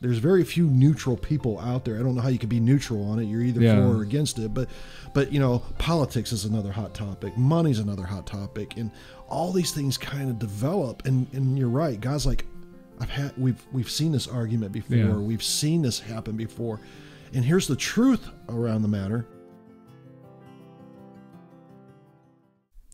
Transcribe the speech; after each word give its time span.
there's 0.00 0.18
very 0.18 0.44
few 0.44 0.66
neutral 0.66 1.16
people 1.16 1.58
out 1.60 1.84
there. 1.84 1.96
I 1.96 2.02
don't 2.02 2.14
know 2.14 2.22
how 2.22 2.28
you 2.28 2.38
can 2.38 2.48
be 2.48 2.58
neutral 2.60 3.04
on 3.10 3.18
it. 3.18 3.24
You're 3.24 3.42
either 3.42 3.60
Yeah. 3.60 3.74
for 3.76 3.98
or 3.98 4.02
against 4.02 4.38
it. 4.38 4.54
But 4.54 4.68
but 5.12 5.32
you 5.32 5.38
know, 5.40 5.58
politics 5.78 6.32
is 6.32 6.44
another 6.44 6.72
hot 6.72 6.94
topic. 6.94 7.36
Money's 7.36 7.78
another 7.80 8.04
hot 8.04 8.26
topic, 8.26 8.76
and 8.76 8.90
all 9.28 9.52
these 9.52 9.72
things 9.72 9.98
kind 9.98 10.30
of 10.30 10.38
develop. 10.38 11.04
And 11.06 11.26
and 11.32 11.58
you're 11.58 11.68
right. 11.68 12.00
Guys 12.00 12.24
like 12.26 12.46
I've 13.00 13.10
had 13.10 13.32
we've 13.36 13.62
we've 13.72 13.90
seen 13.90 14.12
this 14.12 14.26
argument 14.26 14.72
before. 14.72 14.96
Yeah. 14.96 15.12
We've 15.16 15.42
seen 15.42 15.82
this 15.82 16.00
happen 16.00 16.36
before. 16.36 16.80
And 17.34 17.44
here's 17.44 17.66
the 17.68 17.76
truth 17.76 18.28
around 18.48 18.82
the 18.82 18.88
matter. 18.88 19.26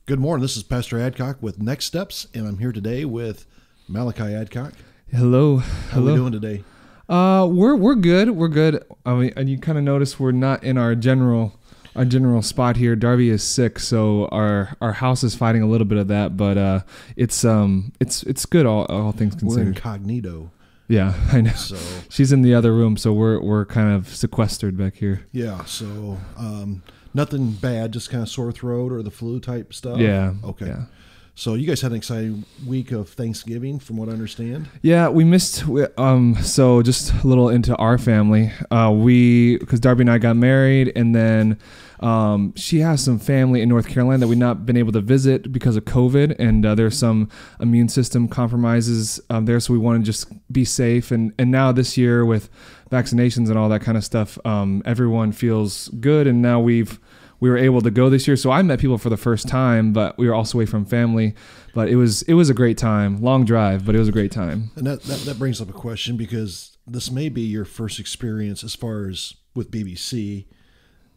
Good 0.06 0.20
morning. 0.20 0.42
This 0.42 0.56
is 0.56 0.62
Pastor 0.62 1.00
Adcock 1.00 1.38
with 1.42 1.60
Next 1.60 1.86
Steps, 1.86 2.28
and 2.34 2.46
I'm 2.46 2.58
here 2.58 2.70
today 2.70 3.04
with 3.04 3.44
Malachi 3.88 4.34
Adcock. 4.34 4.72
Hello, 5.10 5.56
How 5.58 5.66
hello. 5.94 6.12
we 6.12 6.18
doing 6.18 6.32
today? 6.32 6.62
Uh, 7.08 7.46
we're 7.50 7.76
we're 7.76 7.94
good. 7.94 8.30
We're 8.30 8.48
good. 8.48 8.84
I 9.04 9.14
mean, 9.14 9.32
and 9.36 9.48
you 9.48 9.58
kind 9.58 9.78
of 9.78 9.84
notice 9.84 10.18
we're 10.18 10.32
not 10.32 10.64
in 10.64 10.76
our 10.78 10.94
general 10.94 11.58
our 11.94 12.04
general 12.04 12.42
spot 12.42 12.76
here. 12.76 12.96
Darby 12.96 13.30
is 13.30 13.42
sick, 13.42 13.78
so 13.78 14.26
our 14.32 14.76
our 14.80 14.92
house 14.92 15.22
is 15.22 15.34
fighting 15.34 15.62
a 15.62 15.66
little 15.66 15.86
bit 15.86 15.98
of 15.98 16.08
that. 16.08 16.36
But 16.36 16.58
uh, 16.58 16.80
it's 17.16 17.44
um 17.44 17.92
it's 18.00 18.22
it's 18.24 18.44
good. 18.46 18.66
All 18.66 18.84
all 18.86 19.12
things 19.12 19.34
considered. 19.36 19.64
We're 19.66 19.68
incognito. 19.72 20.50
yeah, 20.88 21.14
I 21.32 21.40
know. 21.42 21.52
So 21.52 21.76
She's 22.08 22.32
in 22.32 22.42
the 22.42 22.54
other 22.54 22.72
room, 22.74 22.96
so 22.96 23.12
we're 23.12 23.40
we're 23.40 23.64
kind 23.66 23.94
of 23.94 24.08
sequestered 24.14 24.76
back 24.76 24.96
here. 24.96 25.26
yeah, 25.32 25.64
so 25.64 26.18
um, 26.36 26.82
nothing 27.14 27.52
bad, 27.52 27.92
just 27.92 28.10
kind 28.10 28.22
of 28.22 28.28
sore 28.28 28.50
throat 28.52 28.90
or 28.92 29.02
the 29.02 29.10
flu 29.12 29.38
type 29.40 29.72
stuff. 29.72 29.98
yeah. 30.00 30.34
Okay. 30.44 30.66
Yeah. 30.66 30.82
So 31.38 31.52
you 31.52 31.66
guys 31.66 31.82
had 31.82 31.90
an 31.90 31.98
exciting 31.98 32.46
week 32.66 32.92
of 32.92 33.10
Thanksgiving, 33.10 33.78
from 33.78 33.98
what 33.98 34.08
I 34.08 34.12
understand. 34.12 34.68
Yeah, 34.80 35.10
we 35.10 35.22
missed. 35.22 35.66
we- 35.66 35.84
Um, 35.98 36.34
so 36.36 36.80
just 36.80 37.12
a 37.22 37.26
little 37.26 37.50
into 37.50 37.76
our 37.76 37.98
family. 37.98 38.52
Uh, 38.70 38.90
we 38.96 39.58
because 39.58 39.78
Darby 39.78 40.00
and 40.04 40.10
I 40.10 40.16
got 40.16 40.34
married, 40.36 40.92
and 40.96 41.14
then 41.14 41.58
um, 42.00 42.54
she 42.56 42.78
has 42.80 43.02
some 43.04 43.18
family 43.18 43.60
in 43.60 43.68
North 43.68 43.86
Carolina 43.86 44.20
that 44.20 44.28
we've 44.28 44.38
not 44.38 44.64
been 44.64 44.78
able 44.78 44.92
to 44.92 45.02
visit 45.02 45.52
because 45.52 45.76
of 45.76 45.84
COVID, 45.84 46.36
and 46.38 46.64
uh, 46.64 46.74
there's 46.74 46.96
some 46.98 47.28
immune 47.60 47.90
system 47.90 48.28
compromises 48.28 49.20
um, 49.28 49.44
there. 49.44 49.60
So 49.60 49.74
we 49.74 49.78
want 49.78 50.02
to 50.02 50.06
just 50.06 50.32
be 50.50 50.64
safe, 50.64 51.10
and 51.10 51.34
and 51.38 51.50
now 51.50 51.70
this 51.70 51.98
year 51.98 52.24
with 52.24 52.48
vaccinations 52.90 53.50
and 53.50 53.58
all 53.58 53.68
that 53.68 53.82
kind 53.82 53.98
of 53.98 54.04
stuff, 54.04 54.38
um, 54.46 54.80
everyone 54.86 55.32
feels 55.32 55.88
good, 56.00 56.26
and 56.26 56.40
now 56.40 56.60
we've 56.60 56.98
we 57.46 57.50
were 57.50 57.56
able 57.56 57.80
to 57.80 57.92
go 57.92 58.10
this 58.10 58.26
year. 58.26 58.36
So 58.36 58.50
I 58.50 58.60
met 58.62 58.80
people 58.80 58.98
for 58.98 59.08
the 59.08 59.16
first 59.16 59.46
time, 59.46 59.92
but 59.92 60.18
we 60.18 60.26
were 60.26 60.34
also 60.34 60.58
away 60.58 60.66
from 60.66 60.84
family. 60.84 61.34
But 61.74 61.88
it 61.88 61.94
was 61.94 62.22
it 62.22 62.34
was 62.34 62.50
a 62.50 62.54
great 62.54 62.76
time. 62.76 63.22
Long 63.22 63.44
drive, 63.44 63.86
but 63.86 63.94
it 63.94 64.00
was 64.00 64.08
a 64.08 64.12
great 64.12 64.32
time. 64.32 64.72
And 64.74 64.84
that, 64.86 65.02
that, 65.04 65.20
that 65.20 65.38
brings 65.38 65.60
up 65.60 65.70
a 65.70 65.72
question 65.72 66.16
because 66.16 66.76
this 66.88 67.08
may 67.08 67.28
be 67.28 67.42
your 67.42 67.64
first 67.64 68.00
experience 68.00 68.64
as 68.64 68.74
far 68.74 69.08
as 69.08 69.34
with 69.54 69.70
BBC 69.70 70.46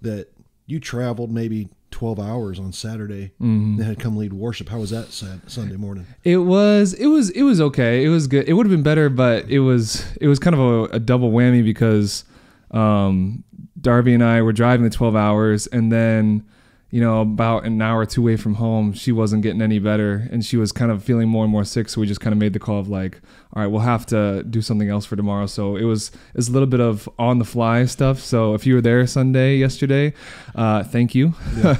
that 0.01 0.27
you 0.67 0.79
traveled 0.79 1.31
maybe 1.31 1.69
12 1.89 2.19
hours 2.19 2.59
on 2.59 2.71
Saturday 2.71 3.31
and 3.39 3.81
had 3.81 3.99
come 3.99 4.15
lead 4.15 4.31
worship. 4.31 4.69
How 4.69 4.77
was 4.77 4.91
that 4.91 5.11
Sunday 5.47 5.77
morning? 5.77 6.05
It 6.23 6.37
was 6.37 6.93
it 6.93 7.07
was 7.07 7.31
it 7.31 7.41
was 7.41 7.59
okay. 7.59 8.05
It 8.05 8.09
was 8.09 8.27
good. 8.27 8.47
It 8.47 8.53
would 8.53 8.67
have 8.67 8.71
been 8.71 8.83
better, 8.83 9.09
but 9.09 9.49
it 9.49 9.59
was 9.59 10.05
it 10.21 10.27
was 10.27 10.37
kind 10.37 10.53
of 10.53 10.59
a, 10.59 10.83
a 10.95 10.99
double 10.99 11.31
whammy 11.31 11.63
because 11.63 12.23
um, 12.69 13.43
Darby 13.81 14.13
and 14.13 14.23
I 14.23 14.41
were 14.41 14.53
driving 14.53 14.83
the 14.83 14.89
twelve 14.89 15.15
hours, 15.15 15.67
and 15.67 15.91
then 15.91 16.45
you 16.91 16.99
know 17.01 17.21
about 17.21 17.65
an 17.65 17.79
hour 17.81 17.99
or 18.01 18.05
two 18.05 18.21
away 18.21 18.35
from 18.35 18.55
home, 18.55 18.93
she 18.93 19.11
wasn't 19.11 19.43
getting 19.43 19.61
any 19.61 19.77
better, 19.79 20.27
and 20.31 20.43
she 20.43 20.57
was 20.57 20.71
kind 20.71 20.91
of 20.91 21.03
feeling 21.03 21.29
more 21.29 21.43
and 21.43 21.51
more 21.51 21.63
sick. 21.63 21.87
So 21.89 22.01
we 22.01 22.07
just 22.07 22.19
kind 22.19 22.31
of 22.33 22.39
made 22.39 22.53
the 22.53 22.59
call 22.59 22.79
of 22.79 22.89
like, 22.89 23.21
all 23.53 23.61
right, 23.61 23.67
we'll 23.67 23.81
have 23.81 24.05
to 24.07 24.43
do 24.43 24.61
something 24.61 24.89
else 24.89 25.05
for 25.05 25.15
tomorrow. 25.15 25.45
So 25.45 25.75
it 25.75 25.83
was 25.83 26.11
it's 26.33 26.49
a 26.49 26.51
little 26.51 26.67
bit 26.67 26.79
of 26.79 27.07
on 27.19 27.37
the 27.39 27.45
fly 27.45 27.85
stuff. 27.85 28.19
So 28.19 28.53
if 28.55 28.65
you 28.65 28.73
were 28.75 28.81
there 28.81 29.05
Sunday 29.05 29.57
yesterday, 29.57 30.13
uh, 30.55 30.83
thank 30.83 31.13
you. 31.15 31.33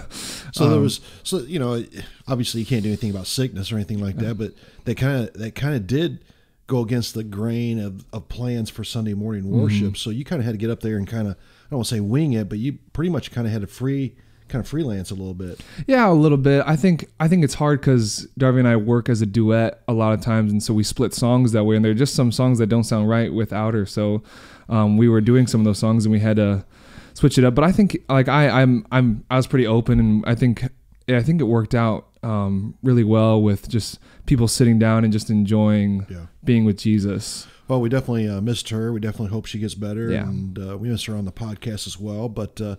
So 0.51 0.67
there 0.67 0.77
Um, 0.77 0.83
was, 0.83 0.99
so 1.23 1.39
you 1.39 1.59
know, 1.59 1.83
obviously 2.27 2.61
you 2.61 2.65
can't 2.65 2.81
do 2.81 2.89
anything 2.89 3.11
about 3.11 3.27
sickness 3.27 3.71
or 3.71 3.75
anything 3.75 3.99
like 3.99 4.15
that, 4.17 4.35
but 4.37 4.53
they 4.85 4.95
kind 4.95 5.23
of, 5.27 5.33
they 5.33 5.51
kind 5.51 5.75
of 5.75 5.85
did 5.85 6.25
go 6.65 6.81
against 6.81 7.13
the 7.13 7.23
grain 7.23 7.77
of, 7.79 8.03
of 8.11 8.27
plans 8.29 8.69
for 8.71 8.83
Sunday 8.83 9.13
morning 9.13 9.43
Mm-hmm. 9.43 9.61
worship. 9.61 9.95
So 9.97 10.09
you 10.09 10.25
kind 10.25 10.39
of 10.39 10.45
had 10.47 10.53
to 10.53 10.57
get 10.57 10.71
up 10.71 10.79
there 10.79 10.97
and 10.97 11.07
kind 11.07 11.27
of, 11.27 11.35
don't 11.69 11.77
want 11.79 11.87
to 11.87 11.95
say 11.95 11.99
wing 11.99 12.33
it, 12.33 12.49
but 12.49 12.57
you 12.59 12.77
pretty 12.93 13.09
much 13.11 13.31
kind 13.31 13.45
of 13.47 13.53
had 13.53 13.61
to 13.61 13.67
free, 13.67 14.15
kind 14.47 14.63
of 14.63 14.67
freelance 14.67 15.11
a 15.11 15.15
little 15.15 15.33
bit. 15.33 15.59
Yeah, 15.87 16.09
a 16.09 16.13
little 16.13 16.37
bit. 16.37 16.63
I 16.65 16.75
think 16.75 17.05
I 17.19 17.27
think 17.27 17.43
it's 17.43 17.53
hard 17.55 17.81
because 17.81 18.27
Darby 18.37 18.59
and 18.59 18.67
I 18.67 18.75
work 18.75 19.09
as 19.09 19.21
a 19.21 19.25
duet 19.25 19.81
a 19.87 19.93
lot 19.93 20.13
of 20.13 20.21
times, 20.21 20.51
and 20.51 20.61
so 20.63 20.73
we 20.73 20.83
split 20.83 21.13
songs 21.13 21.51
that 21.51 21.63
way. 21.65 21.75
And 21.75 21.85
there 21.85 21.91
are 21.91 21.95
just 21.95 22.15
some 22.15 22.31
songs 22.31 22.57
that 22.59 22.67
don't 22.67 22.83
sound 22.83 23.07
right 23.09 23.31
without 23.33 23.73
her. 23.73 23.85
So 23.85 24.23
um, 24.67 24.97
we 24.97 25.07
were 25.09 25.21
doing 25.21 25.45
some 25.47 25.61
of 25.61 25.65
those 25.65 25.79
songs, 25.79 26.05
and 26.05 26.11
we 26.11 26.19
had 26.19 26.37
to 26.37 26.65
switch 27.13 27.37
it 27.37 27.43
up. 27.43 27.53
But 27.55 27.63
I 27.65 27.71
think 27.71 27.97
like 28.09 28.27
I 28.27 28.49
I'm 28.61 28.85
I'm 28.91 29.23
I 29.29 29.37
was 29.37 29.45
pretty 29.47 29.67
open, 29.67 29.99
and 29.99 30.23
I 30.25 30.35
think 30.35 30.63
yeah, 31.07 31.17
I 31.17 31.23
think 31.23 31.41
it 31.41 31.45
worked 31.45 31.75
out 31.75 32.07
um, 32.23 32.75
really 32.83 33.03
well 33.03 33.41
with 33.41 33.67
just 33.69 33.99
people 34.25 34.47
sitting 34.47 34.77
down 34.77 35.03
and 35.03 35.11
just 35.13 35.29
enjoying 35.29 36.05
Yeah. 36.09 36.25
being 36.43 36.65
with 36.65 36.77
Jesus. 36.77 37.47
Well, 37.69 37.79
we 37.79 37.87
definitely 37.87 38.27
uh, 38.27 38.41
missed 38.41 38.69
her. 38.69 38.91
We 38.91 38.99
definitely 38.99 39.29
hope 39.29 39.45
she 39.45 39.59
gets 39.59 39.75
better, 39.75 40.09
Yeah. 40.11 40.23
and 40.27 40.57
uh, 40.59 40.77
we 40.77 40.89
miss 40.89 41.03
her 41.05 41.15
on 41.15 41.23
the 41.25 41.31
podcast 41.31 41.87
as 41.87 41.97
well. 41.99 42.27
But 42.27 42.59
uh, 42.59 42.75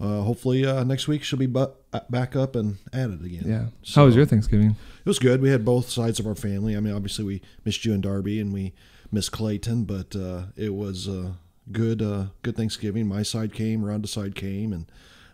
uh, 0.00 0.22
hopefully 0.22 0.64
uh, 0.66 0.82
next 0.82 1.06
week 1.06 1.22
she'll 1.22 1.38
be 1.38 1.46
bu- 1.46 1.66
back 2.10 2.34
up 2.34 2.56
and 2.56 2.78
at 2.92 3.10
it 3.10 3.22
again. 3.24 3.44
Yeah. 3.46 3.66
So- 3.82 4.00
How 4.00 4.06
was 4.06 4.16
your 4.16 4.26
Thanksgiving? 4.26 4.70
It 4.70 5.08
was 5.08 5.18
good. 5.18 5.40
We 5.42 5.50
had 5.50 5.64
both 5.64 5.90
sides 5.90 6.18
of 6.18 6.26
our 6.26 6.34
family. 6.34 6.74
I 6.76 6.80
mean, 6.80 6.94
obviously 6.94 7.24
we 7.24 7.42
missed 7.64 7.84
you 7.84 7.92
and 7.92 8.02
Darby, 8.02 8.40
and 8.40 8.52
we 8.52 8.72
missed 9.12 9.30
Clayton, 9.32 9.84
but 9.84 10.16
uh, 10.16 10.44
it 10.56 10.74
was 10.74 11.06
uh, 11.06 11.32
good. 11.70 12.00
Uh, 12.00 12.26
good 12.42 12.56
Thanksgiving. 12.56 13.06
My 13.06 13.22
side 13.22 13.52
came, 13.52 13.82
Rhonda's 13.84 14.10
side 14.12 14.34
came, 14.34 14.72
and 14.72 14.86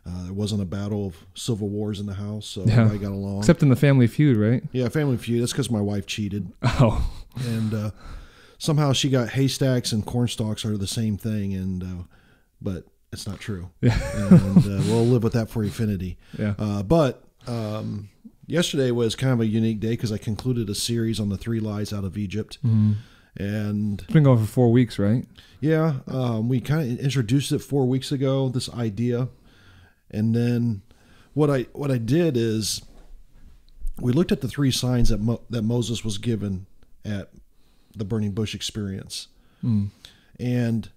uh, 0.04 0.24
there 0.24 0.32
wasn't 0.32 0.62
a 0.62 0.66
battle 0.66 1.06
of 1.06 1.14
civil 1.34 1.68
wars 1.68 2.00
in 2.00 2.06
the 2.06 2.14
house, 2.14 2.46
so 2.46 2.64
Yeah. 2.64 2.72
everybody 2.72 2.98
got 2.98 3.12
along. 3.12 3.38
Except 3.38 3.62
in 3.62 3.68
the 3.68 3.76
Family 3.76 4.08
Feud, 4.08 4.36
right? 4.36 4.64
yeah, 4.72 4.88
family 4.88 5.16
feud. 5.16 5.40
That's 5.42 5.52
because 5.52 5.70
my 5.70 5.80
wife 5.80 6.06
cheated, 6.06 6.50
Oh, 6.62 7.08
and 7.46 7.72
uh, 7.72 7.90
somehow 8.60 8.93
she 8.93 9.09
got 9.09 9.31
haystacks 9.31 9.91
and 9.91 10.06
cornstalks 10.06 10.65
are 10.65 10.76
the 10.76 10.87
same 10.87 11.16
thing, 11.16 11.53
and 11.54 11.82
uh, 11.82 12.03
but 12.62 12.84
it's 13.12 13.26
not 13.26 13.41
true. 13.41 13.71
Yeah. 13.81 13.98
and 14.15 14.59
uh, 14.59 14.82
we'll 14.87 15.06
live 15.06 15.25
with 15.25 15.32
that 15.32 15.50
for 15.50 15.65
infinity. 15.65 16.16
yeah. 16.38 16.54
Uh, 16.59 16.82
but 16.84 17.25
um, 17.49 18.09
yesterday 18.47 18.91
was 18.93 19.16
kind 19.16 19.32
of 19.32 19.41
a 19.41 19.47
unique 19.47 19.81
day 19.81 19.91
because 19.91 20.12
I 20.12 20.19
concluded 20.19 20.70
a 20.70 20.75
series 20.76 21.19
on 21.19 21.28
the 21.31 21.37
three 21.38 21.59
lies 21.59 21.93
out 21.93 22.04
of 22.04 22.16
Egypt, 22.19 22.59
Mhm. 22.65 22.97
and 23.37 24.00
It's 24.03 24.12
been 24.12 24.22
going 24.25 24.38
for 24.38 24.47
four 24.47 24.70
weeks, 24.70 24.99
right? 24.99 25.26
yeah, 25.60 25.94
um, 26.06 26.49
we 26.49 26.60
kind 26.60 26.93
of 26.93 26.99
introduced 27.00 27.50
it 27.53 27.59
four 27.60 27.87
weeks 27.88 28.12
ago. 28.12 28.49
This 28.49 28.69
idea, 28.75 29.28
and 30.10 30.34
then 30.37 30.82
what 31.34 31.49
I 31.50 31.62
what 31.72 31.91
I 31.91 31.99
did 31.99 32.37
is 32.37 32.82
we 34.00 34.12
looked 34.12 34.32
at 34.32 34.41
the 34.41 34.49
three 34.49 34.70
signs 34.70 35.09
that 35.10 35.20
Mo- 35.20 35.43
that 35.50 35.62
Moses 35.62 36.04
was 36.04 36.19
given 36.19 36.66
at 37.04 37.31
the 37.94 38.04
burning 38.04 38.32
bush 38.32 38.54
experience, 38.54 39.28
Mm. 39.64 39.88
and 40.38 40.88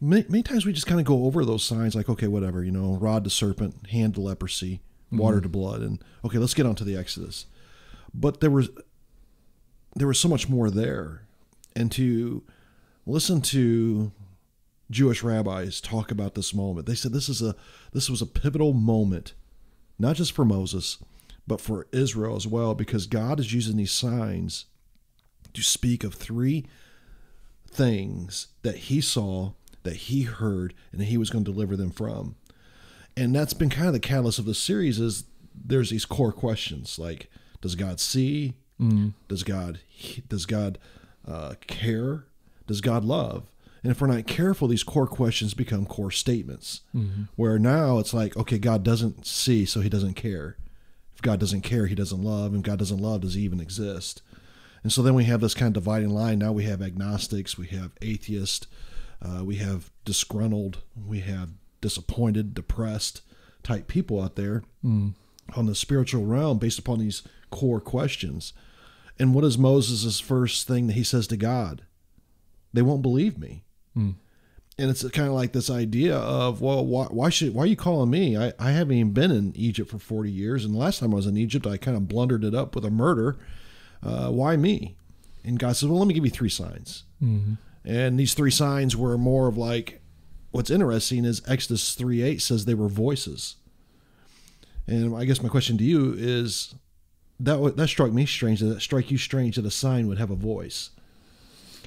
many, 0.00 0.24
many 0.28 0.42
times 0.42 0.66
we 0.66 0.72
just 0.72 0.86
kind 0.86 1.00
of 1.00 1.06
go 1.06 1.24
over 1.24 1.44
those 1.44 1.64
signs 1.64 1.94
like 1.94 2.08
okay 2.08 2.26
whatever 2.26 2.62
you 2.64 2.70
know 2.70 2.94
rod 2.96 3.24
to 3.24 3.30
serpent 3.30 3.86
hand 3.88 4.14
to 4.14 4.20
leprosy 4.20 4.80
water 5.12 5.40
to 5.40 5.48
blood 5.48 5.80
and 5.80 6.02
okay 6.24 6.38
let's 6.38 6.54
get 6.54 6.66
on 6.66 6.74
to 6.76 6.84
the 6.84 6.96
exodus. 6.96 7.46
But 8.14 8.40
there 8.40 8.50
was 8.50 8.68
there 9.96 10.06
was 10.06 10.18
so 10.20 10.28
much 10.28 10.48
more 10.48 10.70
there. 10.70 11.22
And 11.76 11.90
to 11.92 12.42
listen 13.06 13.40
to 13.40 14.12
jewish 14.90 15.22
rabbis 15.22 15.80
talk 15.80 16.10
about 16.10 16.34
this 16.34 16.52
moment 16.52 16.84
they 16.86 16.96
said 16.96 17.12
this 17.12 17.28
is 17.28 17.40
a 17.40 17.54
this 17.92 18.10
was 18.10 18.20
a 18.20 18.26
pivotal 18.26 18.72
moment 18.72 19.34
not 20.00 20.16
just 20.16 20.32
for 20.32 20.44
moses 20.44 20.98
but 21.46 21.60
for 21.60 21.86
israel 21.92 22.34
as 22.34 22.44
well 22.46 22.74
because 22.74 23.06
god 23.06 23.38
is 23.38 23.52
using 23.54 23.76
these 23.76 23.92
signs 23.92 24.64
to 25.54 25.62
speak 25.62 26.04
of 26.04 26.14
three 26.14 26.66
things 27.70 28.48
that 28.62 28.76
he 28.76 29.00
saw, 29.00 29.52
that 29.82 29.96
he 29.96 30.22
heard, 30.22 30.74
and 30.92 31.00
that 31.00 31.06
he 31.06 31.16
was 31.16 31.30
going 31.30 31.44
to 31.44 31.52
deliver 31.52 31.76
them 31.76 31.90
from. 31.90 32.36
And 33.16 33.34
that's 33.34 33.54
been 33.54 33.70
kind 33.70 33.86
of 33.88 33.92
the 33.92 34.00
catalyst 34.00 34.38
of 34.38 34.44
the 34.44 34.54
series 34.54 34.98
is 35.00 35.24
there's 35.54 35.90
these 35.90 36.04
core 36.04 36.32
questions 36.32 36.98
like 36.98 37.28
does 37.60 37.74
God 37.74 38.00
see? 38.00 38.54
Mm. 38.80 39.12
Does 39.28 39.42
God 39.42 39.80
does 40.28 40.46
God 40.46 40.78
uh, 41.26 41.54
care? 41.66 42.24
Does 42.66 42.80
God 42.80 43.04
love? 43.04 43.50
And 43.82 43.90
if 43.90 44.00
we're 44.00 44.06
not 44.08 44.26
careful, 44.26 44.68
these 44.68 44.82
core 44.82 45.06
questions 45.06 45.54
become 45.54 45.86
core 45.86 46.10
statements. 46.10 46.82
Mhm. 46.94 47.28
Where 47.36 47.58
now 47.58 47.98
it's 47.98 48.12
like, 48.12 48.36
okay, 48.36 48.58
God 48.58 48.82
doesn't 48.84 49.26
see, 49.26 49.64
so 49.64 49.80
he 49.80 49.88
doesn't 49.88 50.14
care. 50.14 50.56
If 51.14 51.22
God 51.22 51.40
doesn't 51.40 51.62
care, 51.62 51.86
he 51.86 51.94
doesn't 51.94 52.22
love. 52.22 52.52
And 52.52 52.60
if 52.64 52.70
God 52.70 52.78
doesn't 52.78 53.00
love, 53.00 53.22
does 53.22 53.34
he 53.34 53.42
even 53.42 53.60
exist? 53.60 54.22
And 54.82 54.92
so 54.92 55.02
then 55.02 55.14
we 55.14 55.24
have 55.24 55.40
this 55.40 55.54
kind 55.54 55.76
of 55.76 55.82
dividing 55.82 56.10
line. 56.10 56.38
Now 56.38 56.52
we 56.52 56.64
have 56.64 56.80
agnostics, 56.80 57.58
we 57.58 57.66
have 57.68 57.92
atheists, 58.00 58.66
uh, 59.20 59.44
we 59.44 59.56
have 59.56 59.90
disgruntled, 60.04 60.82
we 61.06 61.20
have 61.20 61.50
disappointed, 61.80 62.54
depressed 62.54 63.22
type 63.62 63.86
people 63.88 64.20
out 64.22 64.36
there 64.36 64.62
Mm. 64.84 65.14
on 65.54 65.66
the 65.66 65.74
spiritual 65.74 66.24
realm 66.24 66.58
based 66.58 66.78
upon 66.78 66.98
these 66.98 67.22
core 67.50 67.80
questions. 67.80 68.52
And 69.18 69.34
what 69.34 69.44
is 69.44 69.58
Moses' 69.58 70.18
first 70.20 70.66
thing 70.66 70.86
that 70.86 70.94
he 70.94 71.04
says 71.04 71.26
to 71.28 71.36
God? 71.36 71.82
they 72.72 72.82
won't 72.82 73.02
believe 73.02 73.36
me. 73.38 73.64
Mm. 73.96 74.14
And 74.78 74.90
it's 74.90 75.02
kind 75.10 75.28
of 75.28 75.34
like 75.34 75.52
this 75.52 75.68
idea 75.68 76.16
of, 76.16 76.60
well, 76.60 76.86
why, 76.86 77.06
why 77.06 77.28
should 77.28 77.52
why 77.52 77.64
are 77.64 77.66
you 77.66 77.76
calling 77.76 78.10
me? 78.10 78.36
I, 78.36 78.52
I 78.58 78.70
haven't 78.70 78.96
even 78.96 79.12
been 79.12 79.30
in 79.30 79.52
Egypt 79.56 79.90
for 79.90 79.98
forty 79.98 80.30
years, 80.30 80.64
and 80.64 80.72
the 80.72 80.78
last 80.78 81.00
time 81.00 81.12
I 81.12 81.16
was 81.16 81.26
in 81.26 81.36
Egypt, 81.36 81.66
I 81.66 81.76
kind 81.76 81.96
of 81.96 82.08
blundered 82.08 82.44
it 82.44 82.54
up 82.54 82.74
with 82.74 82.84
a 82.84 82.90
murder. 82.90 83.36
Uh, 84.02 84.30
why 84.30 84.56
me? 84.56 84.96
And 85.44 85.58
God 85.58 85.76
says, 85.76 85.88
well, 85.88 85.98
let 85.98 86.08
me 86.08 86.14
give 86.14 86.24
you 86.24 86.30
three 86.30 86.48
signs. 86.48 87.04
Mhm. 87.22 87.58
And 87.84 88.18
these 88.18 88.34
three 88.34 88.50
signs 88.50 88.96
were 88.96 89.16
more 89.16 89.48
of 89.48 89.56
like, 89.56 90.00
what's 90.50 90.70
interesting 90.70 91.24
is 91.24 91.42
Exodus 91.48 91.94
three 91.94 92.22
eight 92.22 92.42
says 92.42 92.64
they 92.64 92.74
were 92.74 92.88
voices. 92.88 93.56
And 94.86 95.14
I 95.16 95.24
guess 95.24 95.42
my 95.42 95.48
question 95.48 95.78
to 95.78 95.84
you 95.84 96.14
is, 96.16 96.74
that 97.38 97.76
that 97.76 97.88
struck 97.88 98.12
me 98.12 98.26
strange. 98.26 98.58
Did 98.58 98.68
that 98.74 98.80
strike 98.82 99.10
you 99.10 99.16
strange 99.16 99.56
that 99.56 99.64
a 99.64 99.70
sign 99.70 100.08
would 100.08 100.18
have 100.18 100.30
a 100.30 100.34
voice? 100.34 100.90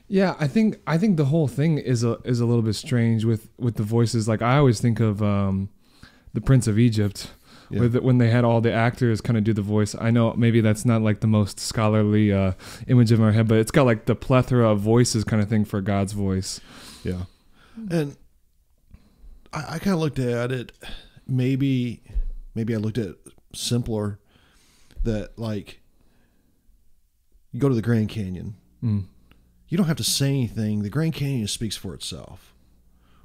Yeah, 0.07 0.36
I 0.39 0.48
think 0.48 0.80
I 0.88 0.98
think 0.98 1.18
the 1.18 1.25
whole 1.25 1.48
thing 1.48 1.77
is 1.77 2.04
a 2.04 2.18
is 2.25 2.39
a 2.39 2.45
little 2.48 2.63
bit 2.63 2.74
strange 2.74 3.24
with 3.24 3.50
with 3.60 3.75
the 3.75 3.83
voices. 3.83 4.27
Like 4.27 4.42
I 4.42 4.57
always 4.57 4.81
think 4.81 5.00
of 5.00 5.21
um, 5.21 5.69
the 6.33 6.42
Prince 6.42 6.65
of 6.65 6.80
Egypt, 6.80 7.31
Yeah. 7.73 7.79
with 7.79 7.95
when 7.97 8.19
they 8.19 8.29
had 8.29 8.43
all 8.45 8.61
the 8.61 8.71
actors 8.71 9.19
kind 9.19 9.37
of 9.37 9.43
do 9.43 9.51
the 9.51 9.63
voice. 9.63 9.95
I 9.99 10.11
know 10.11 10.33
maybe 10.35 10.61
that's 10.61 10.85
not 10.85 11.01
like 11.01 11.21
the 11.21 11.27
most 11.27 11.59
scholarly 11.59 12.31
uh, 12.31 12.53
image 12.87 13.11
in 13.11 13.19
our 13.21 13.31
head, 13.31 13.47
but 13.47 13.57
it's 13.57 13.71
got 13.71 13.85
like 13.87 14.05
the 14.05 14.15
plethora 14.15 14.69
of 14.69 14.79
voices 14.79 15.23
kind 15.23 15.41
of 15.41 15.49
thing 15.49 15.65
for 15.65 15.81
God's 15.81 16.13
voice. 16.13 16.61
Yeah. 17.03 17.23
And 17.89 18.15
I, 19.51 19.75
I 19.75 19.79
kind 19.79 19.95
of 19.95 19.99
looked 19.99 20.19
at 20.19 20.51
it. 20.51 20.71
Maybe, 21.27 22.03
maybe 22.53 22.75
I 22.75 22.77
looked 22.77 22.99
at 22.99 23.07
it 23.07 23.17
simpler. 23.55 24.19
That 25.03 25.37
like, 25.37 25.81
you 27.51 27.59
go 27.59 27.69
to 27.69 27.75
the 27.75 27.81
Grand 27.81 28.09
Canyon. 28.09 28.55
Mm. 28.83 29.05
You 29.67 29.77
don't 29.77 29.87
have 29.87 29.97
to 29.97 30.03
say 30.03 30.29
anything. 30.29 30.83
The 30.83 30.89
Grand 30.89 31.13
Canyon 31.13 31.47
speaks 31.47 31.75
for 31.75 31.93
itself. 31.95 32.53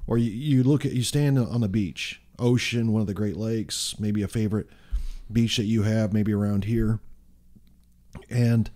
Or 0.07 0.17
you, 0.17 0.31
you 0.31 0.63
look 0.63 0.85
at 0.85 0.93
you 0.93 1.03
stand 1.03 1.37
on 1.37 1.61
the 1.61 1.69
beach, 1.69 2.21
ocean, 2.39 2.91
one 2.91 3.01
of 3.01 3.07
the 3.07 3.13
Great 3.13 3.37
Lakes, 3.37 3.95
maybe 3.99 4.21
a 4.21 4.27
favorite 4.27 4.67
beach 5.31 5.57
that 5.57 5.65
you 5.65 5.83
have, 5.83 6.13
maybe 6.13 6.33
around 6.33 6.65
here, 6.65 6.99
and 8.29 8.69